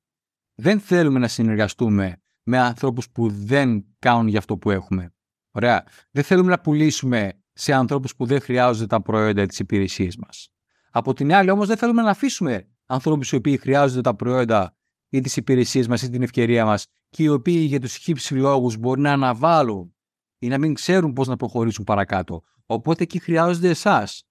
Δεν 0.60 0.80
θέλουμε 0.80 1.18
να 1.18 1.28
συνεργαστούμε 1.28 2.22
με 2.42 2.58
ανθρώπους 2.58 3.10
που 3.10 3.28
δεν 3.30 3.84
κάνουν 3.98 4.28
για 4.28 4.38
αυτό 4.38 4.56
που 4.56 4.70
έχουμε. 4.70 5.14
Ωραία. 5.50 5.84
Δεν 6.10 6.24
θέλουμε 6.24 6.50
να 6.50 6.60
πουλήσουμε 6.60 7.42
σε 7.52 7.72
ανθρώπους 7.72 8.16
που 8.16 8.26
δεν 8.26 8.40
χρειάζονται 8.40 8.86
τα 8.86 9.02
προϊόντα 9.02 9.42
ή 9.42 9.46
τι 9.46 9.56
υπηρεσίε 9.60 10.08
μας. 10.18 10.48
Από 10.90 11.12
την 11.12 11.32
άλλη, 11.32 11.50
όμως, 11.50 11.66
δεν 11.66 11.76
θέλουμε 11.76 12.02
να 12.02 12.10
αφήσουμε 12.10 12.68
ανθρώπους 12.86 13.32
οι 13.32 13.36
οποίοι 13.36 13.56
χρειάζονται 13.56 14.00
τα 14.00 14.14
προϊόντα 14.14 14.76
ή 15.08 15.20
τις 15.20 15.36
υπηρεσίες 15.36 15.88
μας 15.88 16.02
ή 16.02 16.10
την 16.10 16.22
ευκαιρία 16.22 16.64
μας 16.64 16.86
και 17.08 17.22
οι 17.22 17.28
οποίοι 17.28 17.64
για 17.68 17.80
τους 17.80 17.96
χύψης 17.96 18.30
λόγους 18.30 18.76
μπορεί 18.76 19.00
να 19.00 19.12
αναβάλουν 19.12 19.94
ή 20.38 20.48
να 20.48 20.58
μην 20.58 20.74
ξέρουν 20.74 21.12
πώς 21.12 21.26
να 21.28 21.36
προχωρήσουν 21.36 21.84
παρακάτω. 21.84 22.42
Οπότε 22.66 23.02
εκεί 23.02 23.18
χρειάζονται 23.18 23.68
εσάς 23.68 24.22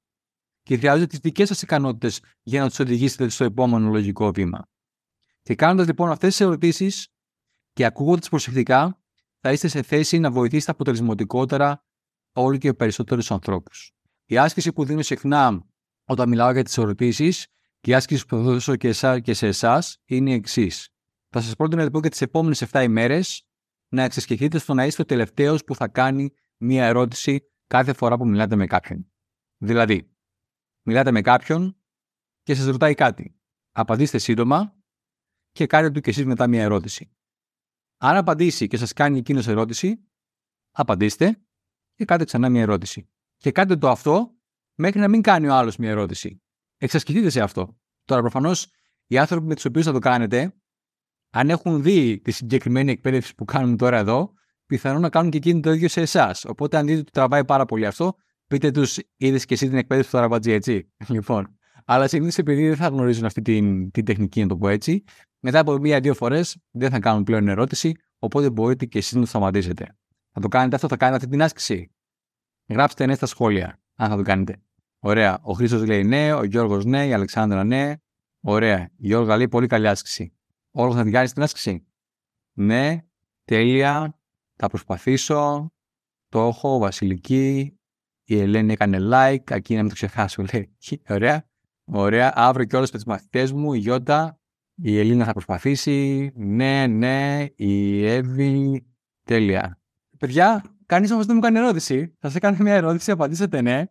και 0.64 0.78
χρειάζονται 0.78 1.06
τις 1.06 1.20
δικές 1.20 1.48
σας 1.48 1.62
ικανότητες 1.62 2.22
για 2.44 2.62
να 2.62 2.68
τους 2.68 2.80
οδηγήσετε 2.80 3.30
στο 3.30 3.44
επόμενο 3.44 3.90
λογικό 3.90 4.32
βήμα. 4.32 4.68
Και 5.48 5.56
κάνοντας 5.56 5.86
λοιπόν 5.88 6.12
αυτές 6.12 6.30
τις 6.30 6.40
ερωτήσεις 6.40 7.08
και 7.74 7.86
ακούγοντας 7.86 8.30
προσεκτικά, 8.30 9.02
θα 9.40 9.52
είστε 9.52 9.68
σε 9.68 9.82
θέση 9.82 10.20
να 10.20 10.32
βοηθήσετε 10.32 10.72
αποτελεσματικότερα 10.72 11.86
όλο 12.34 12.58
και 12.58 12.74
περισσότερους 12.74 13.32
ανθρώπους. 13.32 13.92
Η 14.26 14.38
άσκηση 14.38 14.74
που 14.74 14.86
δίνω 14.86 15.02
συχνά 15.02 15.66
όταν 16.06 16.30
μιλάω 16.30 16.52
για 16.52 16.64
τις 16.64 16.78
ερωτήσεις 16.78 17.48
και 17.80 17.92
η 17.92 17.94
άσκηση 17.94 18.26
που 18.26 18.36
θα 18.36 18.42
δώσω 18.42 18.76
και, 18.76 18.88
εσά, 18.88 19.20
και 19.20 19.34
σε 19.34 19.48
εσάς 19.48 20.02
είναι 20.06 20.30
η 20.30 20.34
εξής. 20.34 20.90
Θα 21.30 21.42
σας 21.42 21.56
πρότεινα 21.56 21.84
λοιπόν 21.84 22.02
για 22.02 22.10
τις 22.10 22.22
επόμενες 22.22 22.64
7 22.72 22.84
ημέρες 22.84 23.48
να 23.88 24.04
εξασκηθείτε 24.04 24.58
στο 24.58 24.74
να 24.74 24.86
είστε 24.86 25.02
ο 25.02 25.06
τελευταίος 25.06 25.64
που 25.64 25.76
θα 25.76 25.88
κάνει 25.88 26.34
μία 26.58 26.86
ερώτηση 26.86 27.42
κάθε 27.68 27.94
φορά 27.94 28.18
που 28.18 28.28
μιλάτε 28.28 28.56
με 28.56 28.66
κάποιον. 28.66 29.12
Δηλαδή, 29.58 30.12
μιλάτε 30.82 31.12
με 31.12 31.22
κάποιον 31.22 31.78
και 32.44 32.56
σας 32.56 32.66
ρωτάει 32.66 32.94
κάτι. 32.94 33.40
Απαντήστε 33.72 34.18
σύντομα 34.18 34.77
και 35.58 35.66
κάνετε 35.66 35.94
του 35.94 36.00
και 36.00 36.10
εσείς 36.10 36.26
μετά 36.26 36.48
μια 36.48 36.62
ερώτηση. 36.62 37.12
Αν 37.98 38.16
απαντήσει 38.16 38.68
και 38.68 38.78
σας 38.78 38.94
κάνει 38.94 39.18
εκείνος 39.18 39.48
ερώτηση, 39.48 40.08
απαντήστε 40.72 41.42
και 41.96 42.06
κάντε 42.06 42.24
ξανά 42.24 42.50
μια 42.50 42.62
ερώτηση. 42.62 43.10
Και 43.38 43.52
κάντε 43.52 43.76
το 43.76 43.90
αυτό 43.90 44.36
μέχρι 44.76 45.00
να 45.00 45.08
μην 45.08 45.22
κάνει 45.22 45.48
ο 45.48 45.54
άλλος 45.54 45.78
μια 45.78 45.90
ερώτηση. 45.90 46.42
Εξασκηθείτε 46.78 47.30
σε 47.30 47.42
αυτό. 47.42 47.80
Τώρα, 48.04 48.22
προφανώς, 48.22 48.72
οι 49.08 49.18
άνθρωποι 49.18 49.48
με 49.48 49.56
τους 49.56 49.66
οποίους 49.66 49.86
θα 49.86 49.92
το 49.92 50.00
κάνετε, 50.00 50.56
αν 51.30 51.50
έχουν 51.50 51.82
δει 51.82 52.20
τη 52.20 52.32
συγκεκριμένη 52.32 52.92
εκπαίδευση 52.92 53.36
που 53.36 53.46
κάνουμε 53.46 53.76
τώρα 53.76 53.98
εδώ, 53.98 54.34
πιθανόν 54.66 55.02
να 55.02 55.10
κάνουν 55.10 55.32
και 55.32 55.38
εκείνοι 55.38 55.60
το 55.60 55.72
ίδιο 55.72 55.88
σε 55.88 56.02
εσάς. 56.02 56.46
Οπότε, 56.46 56.78
αν 56.78 56.86
δείτε 56.86 57.00
ότι 57.00 57.12
τραβάει 57.12 57.46
πάρα 57.46 57.66
πολύ 57.66 57.86
αυτό, 57.86 58.16
πείτε 58.48 58.72
τους, 58.72 59.00
είδες 59.16 59.46
και 59.46 59.54
εσύ 59.54 59.68
την 59.68 59.78
εκπαίδευση 59.78 60.12
του 60.12 60.16
Ταραμπατζή, 60.16 60.52
έτσι; 60.52 60.94
Λοιπόν. 61.08 61.57
Αλλά 61.90 62.08
συνήθως 62.08 62.38
επειδή 62.38 62.68
δεν 62.68 62.76
θα 62.76 62.88
γνωρίζουν 62.88 63.26
αυτή 63.26 63.42
την, 63.42 63.92
την 63.92 64.06
τεχνική, 64.06 64.42
να 64.42 64.48
το 64.48 64.58
πω 64.58 64.68
έτσι, 64.68 65.04
μετά 65.40 65.60
από 65.60 65.78
μία-δύο 65.78 66.14
φορές 66.14 66.58
δεν 66.72 66.90
θα 66.90 67.00
κάνουν 67.00 67.24
πλέον 67.24 67.48
ερώτηση, 67.48 67.92
οπότε 68.20 68.50
μπορείτε 68.50 68.86
και 68.86 68.98
εσείς 68.98 69.14
να 69.14 69.22
το 69.22 69.28
σταματήσετε. 69.28 69.98
Θα 70.32 70.42
το 70.42 70.48
κάνετε 70.48 70.76
αυτό, 70.76 70.88
θα 70.88 70.98
κάνετε 70.98 71.18
αυτή 71.18 71.30
την 71.30 71.42
άσκηση. 71.42 71.92
Γράψτε 72.70 73.06
ναι 73.06 73.16
στα 73.16 73.26
σχόλια, 73.26 73.82
αν 73.96 74.10
θα 74.10 74.16
το 74.16 74.22
κάνετε. 74.22 74.62
Ωραία. 75.00 75.40
Ο 75.42 75.54
Χρήστος 75.54 75.86
λέει 75.86 76.04
ναι, 76.04 76.34
ο 76.34 76.44
Γιώργος 76.44 76.86
ναι, 76.86 77.08
η 77.08 77.14
Αλεξάνδρα 77.14 77.64
ναι. 77.64 77.94
Ωραία. 78.40 78.90
Η 78.98 79.08
Γιώργα 79.08 79.38
λέει 79.38 79.48
πολύ 79.48 79.68
καλή 79.68 79.88
άσκηση. 79.88 80.34
Όλο 80.72 80.94
θα 80.94 81.04
την 81.04 81.12
κάνει 81.12 81.30
την 81.30 81.42
άσκηση. 81.42 81.88
Ναι, 82.54 83.06
τέλεια. 83.44 84.20
Θα 84.56 84.68
προσπαθήσω. 84.68 85.72
Το 86.30 86.40
έχω, 86.40 86.78
Βασιλική. 86.78 87.80
Η 88.24 88.40
Ελένη 88.40 88.74
έκανε 88.74 88.98
like. 89.02 89.56
Aquí 89.56 89.74
να 89.74 89.80
μην 89.80 89.88
το 89.88 89.94
ξεχάσω, 89.94 90.44
λέει. 90.54 90.78
Ωραία. 91.10 91.47
Ωραία. 91.92 92.32
Αύριο 92.36 92.66
και 92.66 92.76
όλες 92.76 92.92
με 92.92 92.98
τις 92.98 93.08
μαθητές 93.08 93.52
μου, 93.52 93.74
η 93.74 93.78
Γιώτα, 93.78 94.40
η 94.76 95.00
Ελίνα 95.00 95.26
θα 95.26 95.32
προσπαθήσει. 95.32 96.32
Ναι, 96.36 96.88
ναι. 96.88 97.46
Η 97.56 98.06
Εύη. 98.06 98.86
Τέλεια. 99.24 99.80
Παιδιά, 100.18 100.64
κανείς 100.86 101.12
όμως 101.12 101.26
δεν 101.26 101.36
μου 101.36 101.42
κάνει 101.42 101.58
ερώτηση. 101.58 102.16
Θα 102.20 102.30
σε 102.30 102.40
κάνω 102.40 102.58
μια 102.60 102.74
ερώτηση, 102.74 103.12
απαντήσετε 103.12 103.62
ναι. 103.62 103.84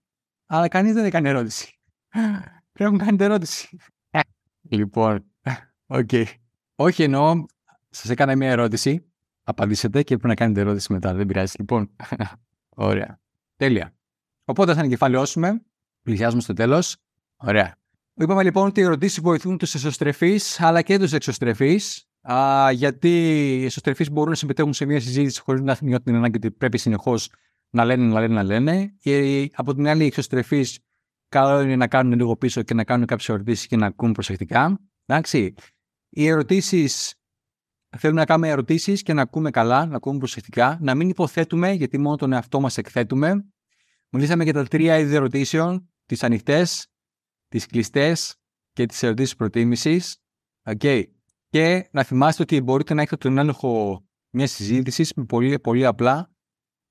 Αλλά 0.46 0.68
κανείς 0.68 0.92
δεν 0.92 1.04
έκανε 1.04 1.28
ερώτηση. 1.28 1.78
Πρέπει 2.72 2.90
να 2.90 2.90
μου 2.90 2.96
κάνετε 2.96 3.24
ερώτηση. 3.24 3.78
λοιπόν, 4.68 5.24
OK. 5.86 6.08
Okay. 6.12 6.24
Όχι 6.74 7.02
εννοώ, 7.02 7.44
σας 7.90 8.10
έκανα 8.10 8.36
μια 8.36 8.50
ερώτηση. 8.50 9.10
Απαντήσετε 9.42 10.02
και 10.02 10.14
πρέπει 10.14 10.28
να 10.28 10.34
κάνετε 10.34 10.60
ερώτηση 10.60 10.92
μετά. 10.92 11.14
Δεν 11.14 11.26
πειράζει. 11.26 11.54
Λοιπόν, 11.58 11.90
ωραία. 12.68 13.20
Τέλεια. 13.56 13.94
Οπότε 14.44 14.74
θα 14.74 14.80
ανακεφαλαιώσουμε. 14.80 15.62
Πλησιάζουμε 16.02 16.42
στο 16.42 16.52
τέλος. 16.52 16.96
Ωραία. 17.36 17.76
Είπαμε 18.18 18.42
λοιπόν 18.42 18.66
ότι 18.66 18.80
οι 18.80 18.82
ερωτήσεις 18.82 19.20
βοηθούν 19.20 19.58
τους 19.58 19.74
εσωστρεφείς 19.74 20.60
αλλά 20.60 20.82
και 20.82 20.98
τους 20.98 21.12
εξωστρεφείς. 21.12 22.08
Γιατί 22.72 23.08
οι 23.60 23.64
εσωστρεφείς 23.64 24.10
μπορούν 24.10 24.30
να 24.30 24.36
συμμετέχουν 24.36 24.72
σε 24.72 24.84
μια 24.84 25.00
συζήτηση 25.00 25.40
χωρίς 25.40 25.62
να 25.62 25.76
νιώθουν 25.80 26.04
την 26.04 26.14
ανάγκη 26.14 26.36
ότι 26.36 26.50
πρέπει 26.50 26.78
συνεχώς 26.78 27.30
να 27.70 27.84
λένε, 27.84 28.04
να 28.04 28.20
λένε, 28.20 28.34
να 28.34 28.42
λένε. 28.42 28.94
Και 28.98 29.48
από 29.54 29.74
την 29.74 29.86
άλλη, 29.88 30.02
οι 30.02 30.06
εξωστρεφείς 30.06 30.78
καλό 31.28 31.60
είναι 31.60 31.76
να 31.76 31.86
κάνουν 31.86 32.12
λίγο 32.12 32.36
πίσω 32.36 32.62
και 32.62 32.74
να 32.74 32.84
κάνουν 32.84 33.06
κάποιες 33.06 33.28
ερωτήσεις 33.28 33.66
και 33.66 33.76
να 33.76 33.86
ακούν 33.86 34.12
προσεκτικά. 34.12 34.80
Εντάξει. 35.06 35.54
Οι 36.08 36.26
ερωτήσεις 36.26 37.14
θέλουμε 37.98 38.20
να 38.20 38.26
κάνουμε 38.26 38.48
ερωτήσεις 38.48 39.02
και 39.02 39.12
να 39.12 39.22
ακούμε 39.22 39.50
καλά, 39.50 39.86
να 39.86 39.96
ακούμε 39.96 40.18
προσεκτικά, 40.18 40.78
να 40.80 40.94
μην 40.94 41.08
υποθέτουμε 41.08 41.72
γιατί 41.72 41.98
μόνο 41.98 42.16
τον 42.16 42.32
εαυτό 42.32 42.60
μας 42.60 42.78
εκθέτουμε. 42.78 43.44
Μιλήσαμε 44.10 44.44
για 44.44 44.52
τα 44.52 44.64
τρία 44.64 44.98
είδη 44.98 45.14
ερωτήσεων, 45.14 45.90
τις 46.06 46.22
ανοιχτές, 46.22 46.90
τις 47.56 47.66
κλειστές 47.66 48.36
και 48.72 48.86
τις 48.86 49.02
ερωτήσεις 49.02 49.36
προτίμησης. 49.36 50.16
Okay. 50.62 51.04
Και 51.48 51.88
να 51.92 52.02
θυμάστε 52.02 52.42
ότι 52.42 52.60
μπορείτε 52.60 52.94
να 52.94 53.02
έχετε 53.02 53.16
τον 53.16 53.38
έλεγχο 53.38 54.04
μιας 54.30 54.50
συζήτησης 54.50 55.12
με 55.14 55.24
πολύ, 55.24 55.58
πολύ 55.58 55.86
απλά 55.86 56.30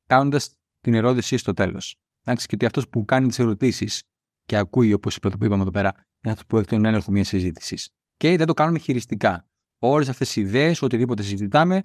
κάνοντας 0.05 0.55
την 0.79 0.93
ερώτηση 0.93 1.37
στο 1.37 1.53
τέλος. 1.53 1.95
Εντάξει, 2.23 2.47
και 2.47 2.55
ότι 2.55 2.65
αυτός 2.65 2.89
που 2.89 3.05
κάνει 3.05 3.27
τις 3.27 3.39
ερωτήσεις 3.39 4.03
και 4.45 4.57
ακούει, 4.57 4.93
όπως 4.93 5.15
είπαμε 5.15 5.61
εδώ 5.61 5.71
πέρα, 5.71 5.93
είναι 5.95 6.33
αυτός 6.33 6.45
που 6.45 6.57
έχει 6.57 6.67
τον 6.67 6.85
έλεγχο 6.85 7.11
μιας 7.11 7.27
συζήτησης. 7.27 7.89
Και 8.17 8.37
δεν 8.37 8.47
το 8.47 8.53
κάνουμε 8.53 8.79
χειριστικά. 8.79 9.49
Όλες 9.79 10.09
αυτές 10.09 10.35
οι 10.35 10.41
ιδέες, 10.41 10.81
οτιδήποτε 10.81 11.23
συζητάμε, 11.23 11.81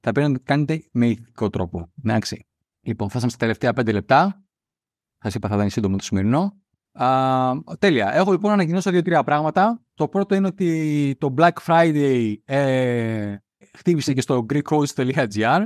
θα 0.00 0.12
πρέπει 0.12 0.28
να 0.28 0.34
το 0.34 0.42
κάνετε 0.44 0.88
με 0.92 1.06
ηθικό 1.06 1.50
τρόπο. 1.50 1.92
Εντάξει. 2.04 2.46
Λοιπόν, 2.80 3.08
φτάσαμε 3.08 3.30
στα 3.30 3.38
τελευταία 3.38 3.72
πέντε 3.72 3.92
λεπτά. 3.92 4.44
Σας 5.18 5.34
είπα 5.34 5.48
θα 5.48 5.54
ήταν 5.54 5.70
σύντομο 5.70 5.96
το 5.96 6.02
σημερινό. 6.02 6.61
Α, 6.92 7.52
τέλεια. 7.78 8.14
Έχω 8.14 8.30
λοιπόν 8.30 8.48
να 8.48 8.52
ανακοινώσω 8.52 8.90
δύο-τρία 8.90 9.22
πράγματα. 9.22 9.82
Το 9.94 10.08
πρώτο 10.08 10.34
είναι 10.34 10.46
ότι 10.46 11.16
το 11.18 11.34
Black 11.38 11.52
Friday 11.66 12.34
ε, 12.44 13.36
χτύπησε 13.76 14.12
και 14.12 14.20
στο 14.20 14.46
greekcoach.gr. 14.52 15.64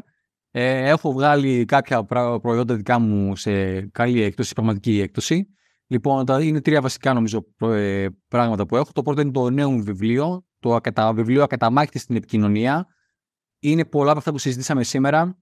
Ε, 0.51 0.89
έχω 0.89 1.13
βγάλει 1.13 1.65
κάποια 1.65 2.05
προϊόντα 2.41 2.75
δικά 2.75 2.99
μου 2.99 3.37
σε 3.37 3.81
καλή 3.81 4.23
έκπτωση, 4.23 4.55
πραγματική 4.55 5.01
έκπτωση. 5.01 5.49
Λοιπόν, 5.87 6.25
είναι 6.41 6.61
τρία 6.61 6.81
βασικά 6.81 7.13
νομίζω 7.13 7.47
ε, 7.61 8.07
πράγματα 8.29 8.67
που 8.67 8.77
έχω. 8.77 8.93
Το 8.93 9.03
πρώτο 9.03 9.21
είναι 9.21 9.31
το 9.31 9.51
νέο 9.51 9.71
βιβλίο, 9.71 10.47
το 10.59 10.81
βιβλίο 11.15 11.43
Ακαταμάχητη 11.43 11.99
στην 11.99 12.17
επικοινωνία. 12.17 12.87
Είναι 13.59 13.85
πολλά 13.85 14.11
από 14.11 14.19
αυτά 14.19 14.33
που 14.33 14.39
συζητήσαμε 14.39 14.83
σήμερα 14.83 15.39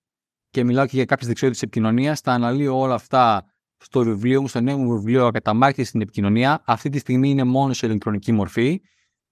και 0.50 0.64
μιλάω 0.64 0.86
και 0.86 0.96
για 0.96 1.04
κάποιες 1.04 1.28
δεξιότητες 1.28 1.62
επικοινωνίας. 1.62 2.20
Τα 2.20 2.32
αναλύω 2.32 2.78
όλα 2.78 2.94
αυτά 2.94 3.53
στο 3.84 4.00
βιβλίο 4.00 4.40
μου, 4.40 4.48
στο 4.48 4.60
νέο 4.60 4.78
μου 4.78 4.92
βιβλίο 4.92 5.26
Ακαταμάχητη 5.26 5.84
στην 5.84 6.00
επικοινωνία. 6.00 6.62
Αυτή 6.66 6.88
τη 6.88 6.98
στιγμή 6.98 7.30
είναι 7.30 7.44
μόνο 7.44 7.72
σε 7.72 7.86
ηλεκτρονική 7.86 8.32
μορφή. 8.32 8.80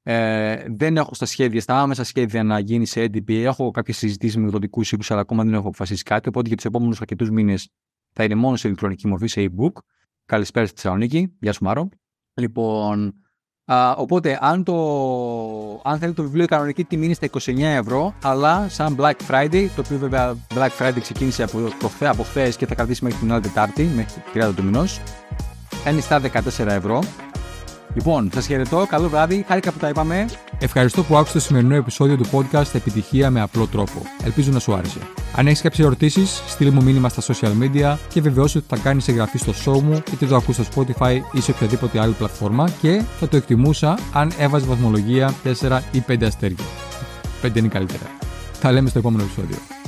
Ε, 0.02 0.64
δεν 0.68 0.96
έχω 0.96 1.14
στα 1.14 1.26
σχέδια, 1.26 1.60
στα 1.60 1.80
άμεσα 1.80 2.04
σχέδια 2.04 2.42
να 2.42 2.58
γίνει 2.58 2.86
σε 2.86 3.00
έντυπη. 3.00 3.34
Έχω 3.34 3.70
κάποιες 3.70 3.96
συζητήσεις 3.96 4.36
με 4.36 4.44
εκδοτικού 4.44 4.80
οίκους, 4.80 5.10
αλλά 5.10 5.20
ακόμα 5.20 5.44
δεν 5.44 5.52
έχω 5.52 5.68
αποφασίσει 5.68 6.02
κάτι. 6.02 6.28
Οπότε 6.28 6.46
για 6.46 6.56
τους 6.56 6.64
επόμενους 6.64 7.00
αρκετούς 7.00 7.30
μήνες 7.30 7.68
θα 8.12 8.24
είναι 8.24 8.34
μόνο 8.34 8.56
σε 8.56 8.66
ηλεκτρονική 8.68 9.06
μορφή, 9.06 9.26
σε 9.26 9.50
e-book. 9.50 9.72
Καλησπέρα 10.24 10.66
στη 10.66 10.74
Θεσσαλονίκη. 10.80 11.36
Γεια 11.40 11.52
σου, 11.52 11.64
Μάρο. 11.64 11.88
Λοιπόν, 12.34 13.14
Α, 13.72 13.94
οπότε, 13.96 14.38
αν, 14.40 14.64
το, 14.64 14.74
αν 15.84 15.98
θέλετε 15.98 16.12
το 16.12 16.22
βιβλίο, 16.22 16.44
η 16.44 16.46
κανονική 16.46 16.84
τιμή 16.84 17.04
είναι 17.04 17.14
στα 17.14 17.28
29 17.40 17.58
ευρώ, 17.58 18.14
αλλά 18.22 18.66
σαν 18.68 18.96
Black 19.00 19.30
Friday, 19.30 19.68
το 19.76 19.82
οποίο 19.84 19.98
βέβαια 19.98 20.34
Black 20.54 20.70
Friday 20.78 21.00
ξεκίνησε 21.00 21.42
από, 21.42 21.60
το, 21.80 21.90
από 22.00 22.22
χθες 22.22 22.56
και 22.56 22.66
θα 22.66 22.74
κρατήσει 22.74 23.04
μέχρι 23.04 23.18
την 23.18 23.32
άλλη 23.32 23.42
Τετάρτη, 23.42 23.82
μέχρι 23.94 24.22
30 24.50 24.54
του 24.56 24.64
μηνός, 24.64 25.00
είναι 25.90 26.00
στα 26.00 26.20
14 26.20 26.66
ευρώ. 26.66 27.02
Λοιπόν, 27.94 28.30
σας 28.34 28.46
χαιρετώ. 28.46 28.86
Καλό 28.88 29.08
βράδυ. 29.08 29.44
Χάρηκα 29.48 29.72
που 29.72 29.78
τα 29.78 29.88
είπαμε. 29.88 30.26
Ευχαριστώ 30.58 31.02
που 31.02 31.16
άκουσες 31.16 31.32
το 31.32 31.40
σημερινό 31.40 31.74
επεισόδιο 31.74 32.16
του 32.16 32.24
podcast 32.32 32.74
Επιτυχία 32.74 33.30
με 33.30 33.40
απλό 33.40 33.66
τρόπο. 33.66 34.02
Ελπίζω 34.24 34.50
να 34.50 34.58
σου 34.58 34.74
άρεσε. 34.74 34.98
Αν 35.36 35.46
έχεις 35.46 35.60
κάποιες 35.60 35.86
ερωτήσεις, 35.86 36.42
στείλ 36.46 36.70
μου 36.70 36.82
μήνυμα 36.82 37.08
στα 37.08 37.34
social 37.34 37.52
media 37.62 37.96
και 38.08 38.20
βεβαιώσου 38.20 38.58
ότι 38.58 38.76
θα 38.76 38.82
κάνεις 38.82 39.08
εγγραφή 39.08 39.38
στο 39.38 39.52
show 39.64 39.80
μου, 39.80 40.02
είτε 40.12 40.26
το 40.26 40.36
ακούς 40.36 40.54
στο 40.54 40.64
Spotify 40.74 41.18
ή 41.32 41.40
σε 41.40 41.50
οποιαδήποτε 41.50 42.00
άλλη 42.00 42.12
πλατφόρμα 42.12 42.70
και 42.80 43.02
θα 43.20 43.28
το 43.28 43.36
εκτιμούσα 43.36 43.98
αν 44.12 44.32
έβαζες 44.38 44.68
βαθμολογία 44.68 45.34
4 45.44 45.80
ή 45.92 46.02
5 46.06 46.24
αστέρια. 46.24 46.64
5 47.42 47.56
είναι 47.56 47.68
καλύτερα. 47.68 48.10
Θα 48.52 48.72
λέμε 48.72 48.88
στο 48.88 48.98
επόμενο 48.98 49.22
επεισόδιο. 49.22 49.81